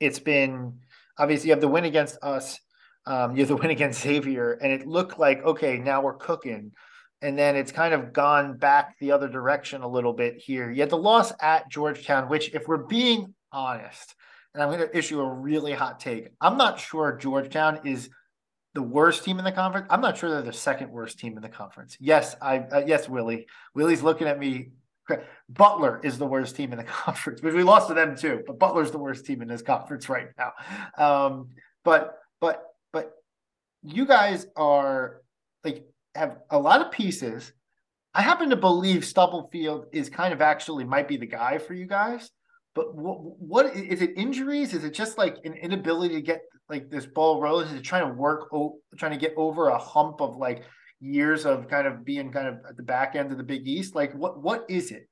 [0.00, 0.78] it's been
[1.18, 2.58] obviously you have the win against us,
[3.06, 6.72] um, you have the win against Xavier, and it looked like okay, now we're cooking.
[7.22, 10.70] And then it's kind of gone back the other direction a little bit here.
[10.70, 14.14] You had the loss at Georgetown, which, if we're being honest,
[14.52, 18.10] and I'm going to issue a really hot take, I'm not sure Georgetown is
[18.76, 19.86] the worst team in the conference.
[19.90, 21.96] I'm not sure they're the second worst team in the conference.
[21.98, 23.46] Yes, I uh, yes, Willie.
[23.74, 24.70] Willie's looking at me.
[25.48, 28.42] Butler is the worst team in the conference, which we lost to them too.
[28.46, 30.52] But Butler's the worst team in this conference right now.
[30.98, 31.48] Um,
[31.84, 33.12] but but but
[33.82, 35.22] you guys are
[35.64, 35.86] like
[36.16, 37.52] have a lot of pieces.
[38.14, 41.86] I happen to believe Stubblefield is kind of actually might be the guy for you
[41.86, 42.30] guys.
[42.74, 44.16] But what, what is it?
[44.16, 44.74] Injuries?
[44.74, 47.68] Is it just like an inability to get like this ball rolling?
[47.68, 48.50] Is it trying to work,
[48.96, 50.64] trying to get over a hump of like
[51.00, 53.94] years of kind of being kind of at the back end of the Big East?
[53.94, 55.08] Like what what is it?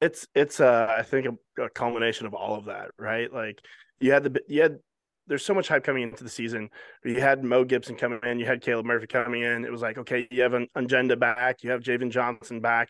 [0.00, 3.32] it's it's uh I think a, a culmination of all of that, right?
[3.32, 3.60] Like
[4.00, 4.78] you had the you had
[5.26, 6.70] there's so much hype coming into the season.
[7.04, 9.64] You had Mo Gibson coming in, you had Caleb Murphy coming in.
[9.64, 12.88] It was like, okay, you have Ongenda back, you have Javan Johnson back.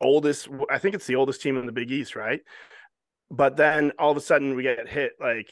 [0.00, 2.40] Oldest, I think it's the oldest team in the Big East, right?
[3.30, 5.48] But then all of a sudden we get hit like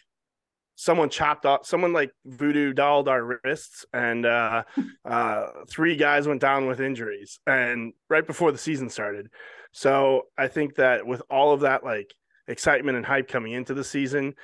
[0.74, 4.62] someone chopped off someone like voodoo dolled our wrists and uh
[5.04, 9.28] uh three guys went down with injuries and right before the season started
[9.72, 12.12] so i think that with all of that like
[12.48, 14.34] excitement and hype coming into the season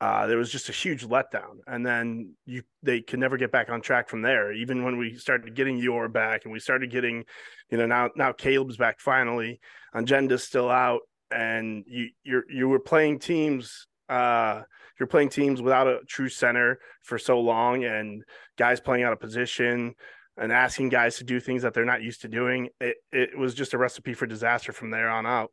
[0.00, 3.68] uh there was just a huge letdown and then you they could never get back
[3.70, 7.24] on track from there even when we started getting your back and we started getting
[7.70, 9.60] you know now now caleb's back finally
[9.94, 14.62] Ongenda's still out and you you're you were playing teams uh
[14.98, 18.22] you're playing teams without a true center for so long and
[18.56, 19.94] guys playing out of position
[20.36, 22.68] and asking guys to do things that they're not used to doing.
[22.80, 25.50] It it was just a recipe for disaster from there on out.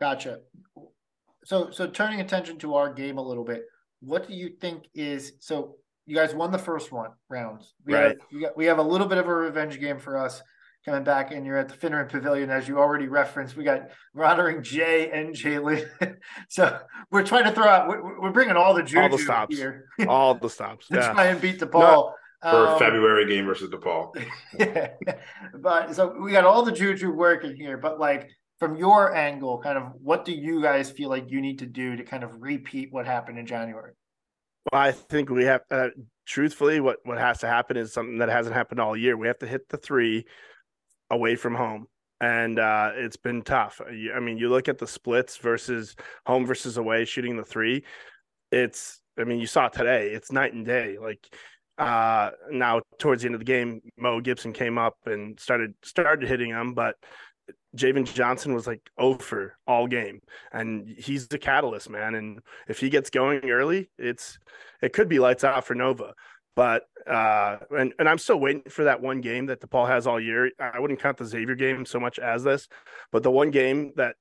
[0.00, 0.40] Gotcha.
[1.46, 3.62] So so turning attention to our game a little bit,
[4.00, 7.74] what do you think is so you guys won the first one rounds.
[7.84, 8.02] We Right.
[8.08, 10.42] have, we, got, we have a little bit of a revenge game for us
[10.84, 13.56] coming back, and you're at the Finneran Pavilion, as you already referenced.
[13.56, 15.88] We got we're honoring Jay and Jalen,
[16.48, 16.80] so
[17.12, 17.88] we're trying to throw out.
[17.88, 19.56] We're, we're bringing all the juju All the stops.
[19.56, 20.88] here All the stops.
[20.88, 21.12] to Yeah.
[21.12, 22.12] try and beat DePaul.
[22.42, 24.12] for Um, a February game versus DePaul.
[24.58, 24.90] yeah.
[25.58, 29.76] But so we got all the juju working here, but like from your angle, kind
[29.76, 32.92] of what do you guys feel like you need to do to kind of repeat
[32.92, 33.92] what happened in January?
[34.72, 35.88] Well, I think we have, uh,
[36.26, 39.16] truthfully, what what has to happen is something that hasn't happened all year.
[39.16, 40.24] We have to hit the three
[41.10, 41.86] away from home,
[42.20, 43.80] and uh, it's been tough.
[43.86, 45.94] I mean, you look at the splits versus
[46.26, 47.84] home versus away, shooting the three.
[48.50, 50.10] It's, I mean, you saw today.
[50.10, 50.98] It's night and day.
[50.98, 51.28] Like
[51.78, 56.28] uh, now, towards the end of the game, Mo Gibson came up and started started
[56.28, 56.96] hitting them, but
[57.74, 60.20] Javan Johnson was like over all game,
[60.52, 62.14] and he's the catalyst, man.
[62.14, 64.38] And if he gets going early, it's
[64.82, 66.14] it could be lights out for Nova.
[66.54, 70.18] But uh, and and I'm still waiting for that one game that DePaul has all
[70.18, 70.50] year.
[70.58, 72.68] I wouldn't count the Xavier game so much as this,
[73.12, 74.16] but the one game that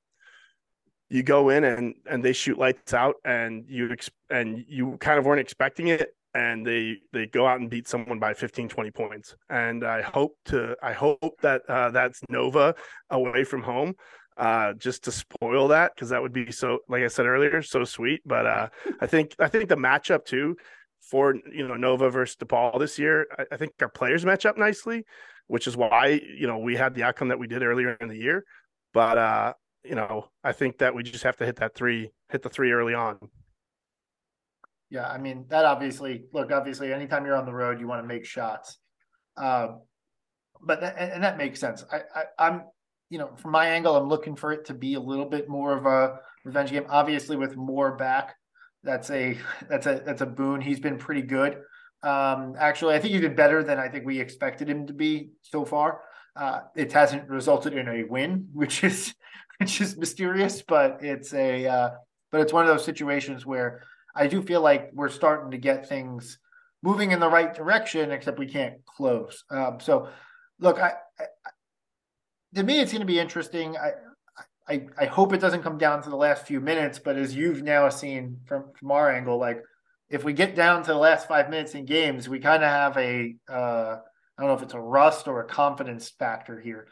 [1.10, 5.18] you go in and and they shoot lights out, and you ex- and you kind
[5.18, 8.92] of weren't expecting it, and they they go out and beat someone by 15 20
[8.92, 9.36] points.
[9.50, 12.76] And i hope to i hope that uh, that's nova
[13.10, 13.96] away from home
[14.38, 17.84] uh, just to spoil that because that would be so like i said earlier so
[17.84, 18.22] sweet.
[18.26, 18.68] But uh,
[19.02, 20.58] i think i think the matchup too
[21.02, 24.58] for you know nova versus depaul this year I, I think our players match up
[24.58, 25.06] nicely
[25.48, 28.18] which is why you know we had the outcome that we did earlier in the
[28.18, 28.44] year.
[28.94, 32.42] But uh you know i think that we just have to hit that three hit
[32.42, 33.20] the three early on
[34.90, 36.26] Yeah, I mean that obviously.
[36.34, 38.78] Look, obviously, anytime you're on the road, you want to make shots.
[39.38, 39.82] Um,
[40.62, 41.84] but that, and, that makes sense.
[41.92, 42.64] I, I, I'm,
[43.10, 45.78] you know, from my angle, I'm looking for it to be a little bit more
[45.78, 46.86] of a revenge game.
[46.90, 48.36] Obviously, with more back,
[48.84, 49.38] that's a
[49.70, 50.62] that's a that's a boon.
[50.62, 51.58] He's been pretty good.
[52.04, 55.32] Um, actually, I think he's been better than I think we expected him to be
[55.42, 56.02] so far.
[56.36, 59.14] Uh, it hasn't resulted in a win, which is
[59.60, 61.90] which is mysterious, but it's a uh,
[62.32, 63.84] but it's one of those situations where
[64.16, 66.40] I do feel like we're starting to get things
[66.82, 69.44] moving in the right direction, except we can't close.
[69.50, 70.10] Um, so,
[70.60, 71.26] look, I, I,
[72.56, 73.76] to me, it's going to be interesting.
[73.78, 73.92] I,
[74.68, 77.62] I, I hope it doesn't come down to the last few minutes, but as you've
[77.62, 79.62] now seen from from our angle, like
[80.10, 82.98] if we get down to the last five minutes in games, we kind of have
[82.98, 83.98] a uh,
[84.38, 86.88] I don't know if it's a rust or a confidence factor here.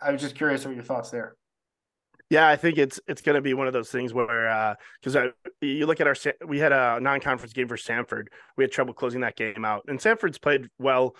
[0.00, 1.36] I was just curious what your thoughts there.
[2.30, 5.28] Yeah, I think it's it's going to be one of those things where because uh,
[5.62, 6.16] you look at our
[6.46, 8.30] we had a non-conference game for Sanford.
[8.56, 11.16] We had trouble closing that game out, and Sanford's played well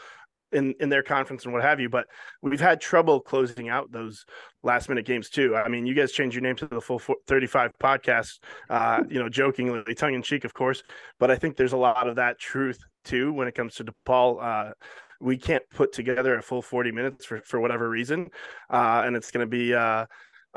[0.52, 1.88] in in their conference and what have you.
[1.88, 2.06] But
[2.42, 4.24] we've had trouble closing out those
[4.62, 5.56] last minute games too.
[5.56, 8.38] I mean, you guys changed your name to the full 35 podcast,
[8.70, 10.82] uh, you know, jokingly, tongue in cheek, of course.
[11.18, 14.42] But I think there's a lot of that truth too when it comes to DePaul.
[14.42, 14.72] Uh,
[15.20, 18.28] we can't put together a full 40 minutes for, for whatever reason.
[18.70, 20.06] Uh, and it's going to be, uh,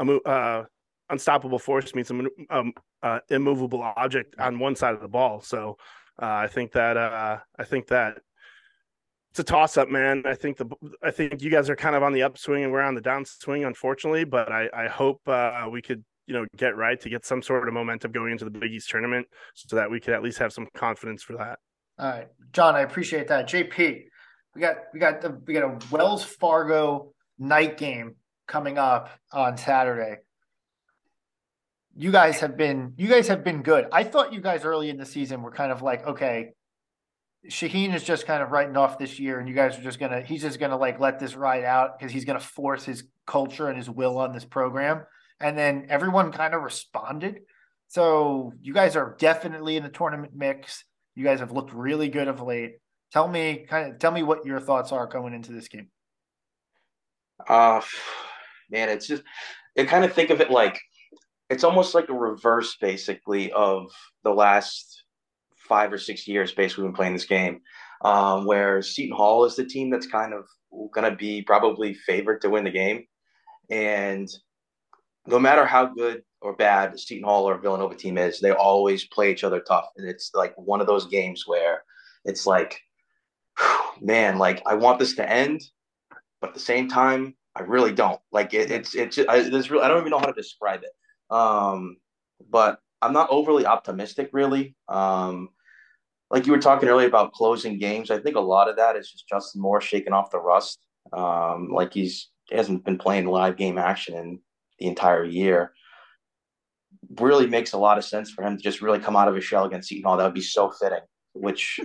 [0.10, 0.64] uh,
[1.10, 2.74] unstoppable force means an um,
[3.04, 5.42] uh, immovable object on one side of the ball.
[5.42, 5.78] So
[6.22, 8.20] uh, I think that uh, I think that
[9.32, 10.24] it's a toss up, man.
[10.26, 10.68] I think the
[11.02, 13.66] I think you guys are kind of on the upswing and we're on the downswing,
[13.66, 14.24] unfortunately.
[14.24, 17.68] But I I hope uh, we could you know get right to get some sort
[17.68, 20.54] of momentum going into the Big East tournament, so that we could at least have
[20.54, 21.60] some confidence for that.
[21.98, 23.48] All right, John, I appreciate that.
[23.48, 24.04] JP,
[24.56, 28.16] we got we got the we got a Wells Fargo night game
[28.52, 30.18] coming up on Saturday.
[31.96, 33.88] You guys have been you guys have been good.
[33.92, 36.52] I thought you guys early in the season were kind of like, okay,
[37.50, 40.22] Shaheen is just kind of writing off this year, and you guys are just gonna
[40.22, 43.78] he's just gonna like let this ride out because he's gonna force his culture and
[43.78, 45.06] his will on this program.
[45.40, 47.40] And then everyone kind of responded.
[47.88, 50.84] So you guys are definitely in the tournament mix.
[51.16, 52.76] You guys have looked really good of late.
[53.12, 55.90] Tell me kind of tell me what your thoughts are going into this game.
[57.48, 57.82] Uh
[58.72, 59.24] man, it's just
[59.78, 60.80] I kind of think of it like
[61.50, 63.92] it's almost like a reverse basically of
[64.24, 65.04] the last
[65.58, 67.62] five or six years basically we've been playing this game.
[68.04, 70.48] Um, where Seton Hall is the team that's kind of
[70.92, 73.06] gonna be probably favored to win the game.
[73.70, 74.28] And
[75.28, 79.32] no matter how good or bad Seton Hall or Villanova team is, they always play
[79.32, 79.86] each other tough.
[79.98, 81.84] And it's like one of those games where
[82.26, 82.82] it's like,
[84.02, 85.62] man, like I want this to end,
[86.40, 88.20] but at the same time, I really don't.
[88.32, 91.36] Like it, it's it's I, there's really, I don't even know how to describe it.
[91.36, 91.98] Um,
[92.50, 94.76] but I'm not overly optimistic, really.
[94.88, 95.50] Um,
[96.30, 98.10] like you were talking earlier about closing games.
[98.10, 100.80] I think a lot of that is just Justin Moore shaking off the rust.
[101.12, 104.40] Um, like he's he hasn't been playing live game action in
[104.80, 105.74] the entire year.
[107.20, 109.44] Really makes a lot of sense for him to just really come out of his
[109.44, 110.18] shell against Seton Hall.
[110.18, 111.00] That would be so fitting.
[111.34, 111.80] Which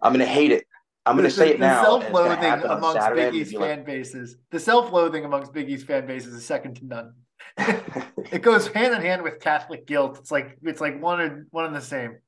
[0.00, 0.66] I'm going to hate it.
[1.06, 1.82] I'm going to say it the now.
[1.82, 4.36] self-loathing amongst Biggie's East fan bases.
[4.50, 7.12] The self-loathing amongst Biggie's fan bases is second to none.
[7.58, 10.18] it goes hand in hand with Catholic guilt.
[10.18, 12.18] It's like it's like one and one and the same.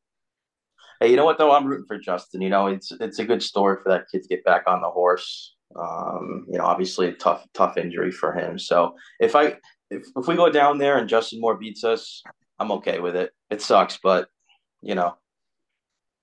[1.01, 1.53] Hey, you know what though?
[1.53, 2.43] I'm rooting for Justin.
[2.43, 4.91] You know, it's it's a good story for that kid to get back on the
[4.91, 5.55] horse.
[5.75, 8.59] Um, you know, obviously a tough tough injury for him.
[8.59, 9.57] So if I
[9.91, 12.23] if if we go down there and Justin Moore beats us,
[12.59, 13.31] I'm okay with it.
[13.51, 14.29] It sucks, but
[14.83, 15.17] you know.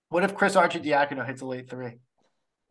[0.09, 1.97] What if Chris Arcidiacono hits a late three?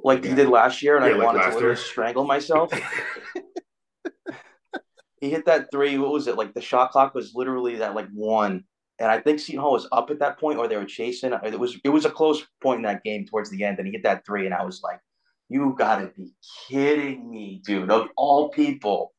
[0.04, 0.30] Like yeah.
[0.30, 2.72] he did last year, and yeah, I like wanted to literally strangle myself.
[5.20, 5.98] he hit that three.
[5.98, 6.36] What was it?
[6.36, 8.64] Like the shot clock was literally that like one
[9.02, 11.32] and I think Seton Hall was up at that point, or they were chasing.
[11.32, 13.92] It was it was a close point in that game towards the end, and he
[13.92, 15.00] hit that three, and I was like,
[15.48, 16.32] "You got to be
[16.68, 19.12] kidding me, dude!" Of all people,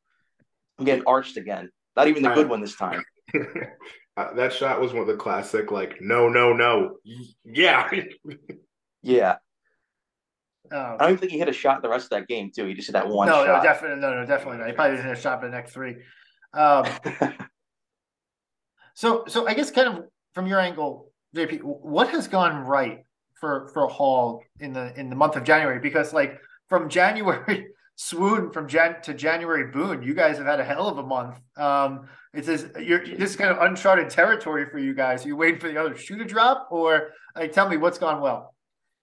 [0.79, 1.69] I'm getting arched again.
[1.97, 3.03] Not even the good one this time.
[4.15, 6.95] uh, that shot was one of the classic, like, no, no, no,
[7.43, 7.91] yeah,
[9.01, 9.35] yeah.
[10.71, 10.77] Oh.
[10.77, 12.65] I don't even think he hit a shot the rest of that game too.
[12.65, 13.27] He just hit that one.
[13.27, 13.57] No, shot.
[13.57, 14.67] no, definitely, no, no, definitely not.
[14.67, 15.97] He probably didn't hit a shot for the next three.
[16.53, 16.85] Um,
[18.93, 23.03] So, so I guess kind of from your angle, JP, what has gone right
[23.33, 25.79] for for Hall in the in the month of January?
[25.79, 26.39] Because like
[26.69, 30.99] from January swoon from Jan to January boon, you guys have had a hell of
[30.99, 31.39] a month.
[31.57, 35.25] Um, it's this you're this is kind of uncharted territory for you guys.
[35.25, 38.21] Are you waiting for the other shoe to drop, or like tell me what's gone
[38.21, 38.52] well?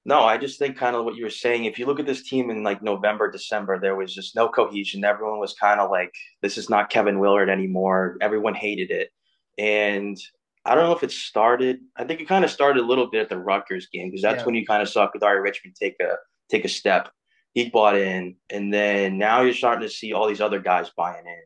[0.04, 1.66] No, I just think kind of what you were saying.
[1.66, 5.04] If you look at this team in like November, December, there was just no cohesion.
[5.04, 8.16] Everyone was kind of like, this is not Kevin Willard anymore.
[8.22, 9.10] Everyone hated it.
[9.58, 10.18] And
[10.64, 11.80] I don't know if it started.
[11.96, 14.40] I think it kind of started a little bit at the Rutgers game because that's
[14.40, 14.46] yeah.
[14.46, 16.16] when you kind of saw Kadary Richmond take a
[16.50, 17.10] take a step.
[17.54, 21.26] He bought in, and then now you're starting to see all these other guys buying
[21.26, 21.42] in.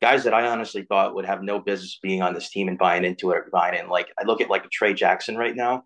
[0.00, 3.04] Guys that I honestly thought would have no business being on this team and buying
[3.04, 3.88] into it or buying in.
[3.88, 5.84] Like I look at like Tray Jackson right now.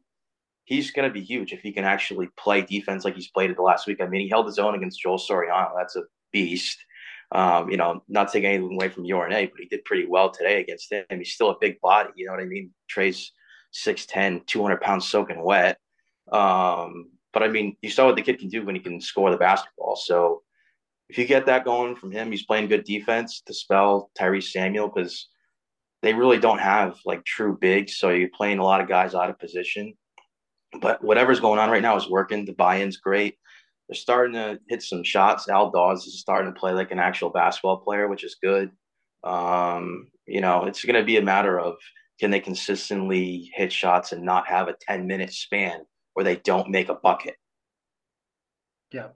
[0.64, 3.56] He's going to be huge if he can actually play defense like he's played it
[3.56, 4.00] the last week.
[4.00, 5.70] I mean, he held his own against Joel Soriano.
[5.76, 6.02] That's a
[6.32, 6.78] beast.
[7.32, 10.60] Um, you know, not taking anything away from URNA, but he did pretty well today
[10.60, 11.04] against him.
[11.10, 12.72] He's still a big body, you know what I mean?
[12.88, 13.32] Tray's
[13.74, 15.78] 6'10, 200 pounds soaking wet.
[16.30, 19.30] Um, but I mean, you saw what the kid can do when he can score
[19.30, 19.96] the basketball.
[19.96, 20.42] So
[21.08, 24.90] if you get that going from him, he's playing good defense to spell Tyrese Samuel
[24.94, 25.28] because
[26.02, 27.96] they really don't have like true bigs.
[27.96, 29.94] So you're playing a lot of guys out of position.
[30.80, 32.44] But whatever's going on right now is working.
[32.44, 33.36] The buy-in's great
[33.92, 35.48] they're starting to hit some shots.
[35.48, 38.70] Al Dawes is starting to play like an actual basketball player, which is good.
[39.22, 41.74] Um, you know, it's going to be a matter of
[42.18, 45.80] can they consistently hit shots and not have a 10 minute span
[46.14, 47.36] where they don't make a bucket.
[48.92, 49.08] Yeah.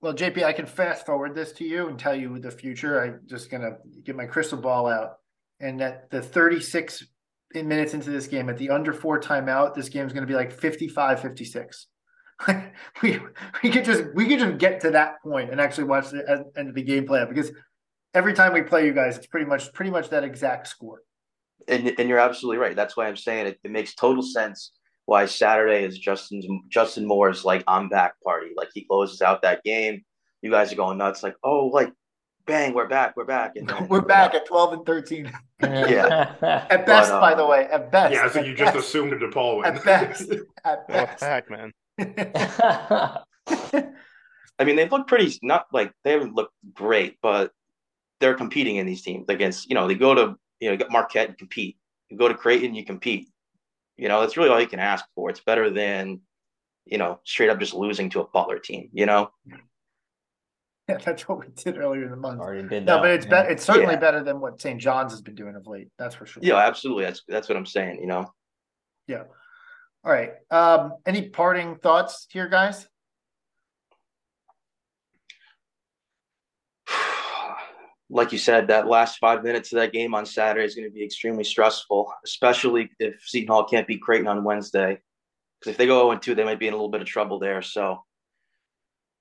[0.00, 3.02] Well, JP, I can fast forward this to you and tell you the future.
[3.02, 5.18] I'm just going to get my crystal ball out.
[5.60, 7.04] And that the 36
[7.54, 10.34] minutes into this game, at the under four timeout, this game is going to be
[10.34, 11.86] like 55 56.
[13.02, 13.18] we
[13.62, 16.68] we could just we could just get to that point and actually watch the end
[16.68, 17.50] of the game play out because
[18.14, 21.02] every time we play you guys, it's pretty much pretty much that exact score.
[21.66, 22.76] And and you're absolutely right.
[22.76, 23.58] That's why I'm saying it.
[23.64, 24.72] It makes total sense
[25.06, 28.50] why Saturday is Justin's Justin Moore's like I'm back party.
[28.56, 30.04] Like he closes out that game.
[30.42, 31.22] You guys are going nuts.
[31.22, 31.92] Like oh like
[32.48, 35.30] bang we're back we're back and then, we're back at 12 and 13
[35.62, 36.34] yeah
[36.70, 39.16] at best but, by um, the way at best yeah so you just assumed a
[39.16, 40.32] DePaul win at best
[40.64, 41.72] at best heck man
[44.58, 47.52] I mean, they've looked pretty not like they haven't looked great, but
[48.20, 51.28] they're competing in these teams against, you know, they go to, you know, get Marquette
[51.28, 51.76] and compete.
[52.08, 53.28] You go to Creighton, you compete.
[53.96, 55.30] You know, that's really all you can ask for.
[55.30, 56.20] It's better than,
[56.84, 59.30] you know, straight up just losing to a Butler team, you know?
[60.88, 62.40] Yeah, that's what we did earlier in the month.
[62.40, 63.30] Already did no, but it's yeah.
[63.30, 63.50] better.
[63.50, 64.00] It's certainly yeah.
[64.00, 64.80] better than what St.
[64.80, 65.88] John's has been doing of late.
[65.98, 66.42] That's for sure.
[66.42, 67.04] Yeah, absolutely.
[67.04, 68.00] That's that's what I'm saying.
[68.00, 68.32] You know.
[69.06, 69.24] Yeah.
[70.04, 70.32] All right.
[70.50, 72.86] Um, any parting thoughts here, guys?
[78.10, 80.90] Like you said, that last five minutes of that game on Saturday is going to
[80.90, 84.98] be extremely stressful, especially if Seton Hall can't beat Creighton on Wednesday.
[85.60, 87.38] Because if they go 0 2, they might be in a little bit of trouble
[87.38, 87.60] there.
[87.60, 88.02] So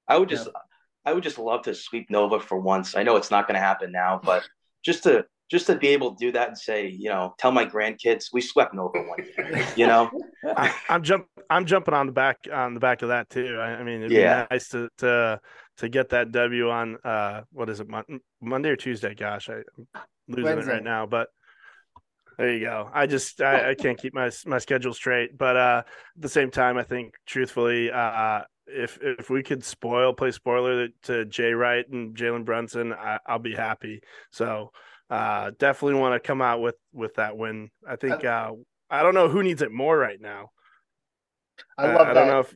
[0.07, 0.61] I would just, yeah.
[1.07, 2.93] I would just love to sweep Nova for once.
[2.97, 4.43] I know it's not going to happen now, but
[4.83, 7.65] just to just to be able to do that and say, you know, tell my
[7.65, 10.11] grandkids we swept Nova one year, you know.
[10.57, 13.57] I, am jump I'm jumping on the back on the back of that too.
[13.57, 14.43] I, I mean, it'd yeah.
[14.43, 15.39] be nice to to
[15.77, 19.15] to get that W on uh what is it Mon- Monday or Tuesday?
[19.15, 19.95] Gosh, I, am
[20.27, 20.71] losing Wednesday.
[20.71, 21.29] it right now, but
[22.37, 22.89] There you go.
[22.93, 26.51] I just I, I can't keep my my schedule straight, but uh, at the same
[26.51, 31.87] time, I think truthfully, uh, if if we could spoil play spoiler to Jay Wright
[31.89, 34.01] and Jalen Brunson, I, will be happy.
[34.31, 34.71] So
[35.09, 37.69] uh, definitely want to come out with with that win.
[37.87, 38.51] I think uh,
[38.89, 40.51] I don't know who needs it more right now.
[41.77, 42.13] I love I, that.
[42.13, 42.55] don't know if.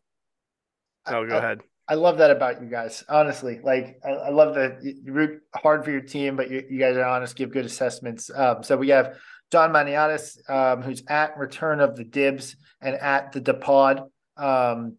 [1.07, 1.61] Oh, go I, ahead.
[1.87, 3.03] I love that about you guys.
[3.09, 6.79] Honestly, like I, I love that you root hard for your team, but you, you
[6.79, 8.29] guys are honest, give good assessments.
[8.33, 9.17] Um, so we have
[9.51, 14.07] John Maniatis, um, who's at Return of the Dibs and at the Depod.
[14.37, 14.97] Um,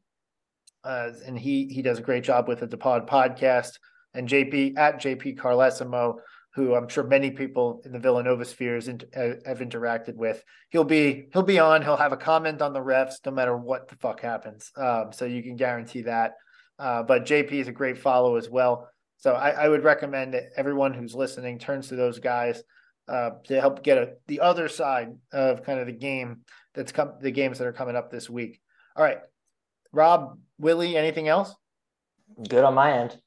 [0.84, 3.78] uh, and he he does a great job with the Depod podcast.
[4.14, 6.16] And JP at JP Carlesimo,
[6.54, 10.42] who I'm sure many people in the Villanova spheres uh, have interacted with.
[10.70, 11.82] He'll be he'll be on.
[11.82, 14.70] He'll have a comment on the refs no matter what the fuck happens.
[14.76, 16.34] Um, so you can guarantee that.
[16.78, 18.88] Uh, but JP is a great follow as well.
[19.18, 22.60] So I, I, would recommend that everyone who's listening turns to those guys
[23.06, 26.40] uh, to help get a, the other side of kind of the game
[26.74, 28.60] that's come the games that are coming up this week.
[28.96, 29.18] All right,
[29.92, 31.54] Rob, Willie, anything else?
[32.48, 33.20] Good on my end.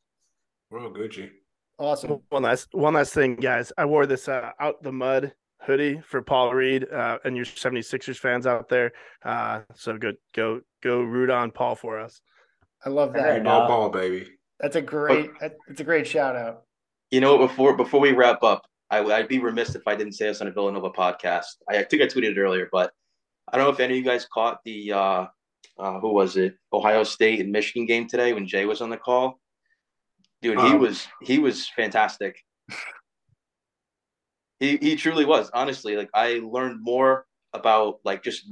[0.71, 1.29] Well, Gucci.
[1.77, 2.21] Awesome.
[2.29, 3.73] One last one last thing, guys.
[3.77, 8.17] I wore this uh, out the mud hoodie for Paul Reed uh, and your 76ers
[8.17, 8.93] fans out there.
[9.23, 12.21] Uh, so good, go go root on Paul for us.
[12.85, 13.43] I love that.
[13.43, 14.27] Ball, ball, baby.
[14.61, 15.29] That's a great.
[15.67, 16.63] It's a great shout out.
[17.11, 20.27] You know, before before we wrap up, I, would be remiss if I didn't say
[20.27, 21.57] this on a Villanova podcast.
[21.69, 22.93] I, I, think I tweeted it earlier, but
[23.51, 25.25] I don't know if any of you guys caught the uh,
[25.77, 26.55] uh, who was it?
[26.71, 29.39] Ohio State and Michigan game today when Jay was on the call.
[30.41, 32.37] Dude, um, he was he was fantastic.
[34.59, 35.49] he he truly was.
[35.53, 38.49] Honestly, like I learned more about like just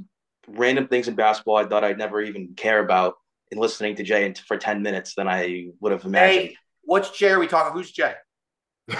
[0.47, 3.15] random things in basketball I thought I'd never even care about
[3.51, 6.47] in listening to Jay for 10 minutes than I would have imagined.
[6.49, 7.73] Hey, which Jay are we talking?
[7.73, 8.13] Who's Jay?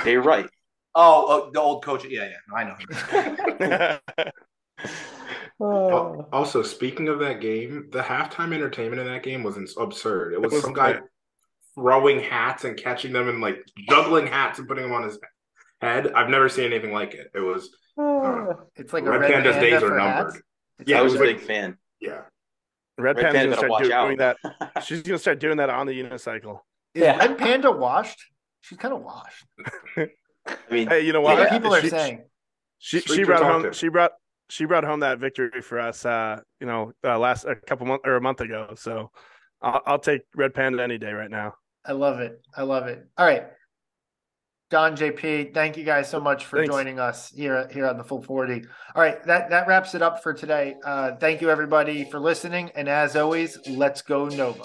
[0.04, 0.50] Jay Wright.
[0.96, 2.06] Oh, oh, the old coach.
[2.06, 4.30] Yeah, yeah, I know.
[5.60, 10.34] also, speaking of that game, the halftime entertainment in that game was absurd.
[10.34, 10.99] It was, it was some guy
[11.76, 15.20] throwing hats and catching them and like juggling hats and putting them on his
[15.82, 16.12] head.
[16.14, 17.32] I've never seen anything like it.
[17.34, 17.70] It was.
[17.95, 20.41] Uh, it's like Red, Red Panda's Panda days are numbered.
[20.84, 21.78] Yeah, I was a big fan.
[22.01, 22.22] Yeah.
[22.97, 24.38] Red, Red Panda's gonna start doing out.
[24.43, 24.84] that.
[24.84, 26.62] She's gonna start doing that on the unicycle.
[26.95, 27.18] Is yeah.
[27.18, 28.20] Red Panda washed?
[28.62, 29.45] She's kind of washed.
[29.97, 31.51] I mean, hey, you know what?
[31.51, 32.24] people she, are saying
[32.80, 34.14] she she, she brought home she brought
[34.50, 36.06] she brought home that victory for us.
[36.06, 38.74] Uh, you know, uh, last a couple months or a month ago.
[38.76, 39.12] So
[39.62, 41.56] I'll, I'll take Red Panda any day right now.
[41.86, 42.41] I love it.
[42.56, 43.06] I love it.
[43.18, 43.46] All right.
[44.70, 46.74] Don JP, thank you guys so much for Thanks.
[46.74, 48.64] joining us here here on the Full 40.
[48.96, 50.76] All right, that that wraps it up for today.
[50.84, 54.64] Uh, thank you everybody for listening, and as always, let's go Nova.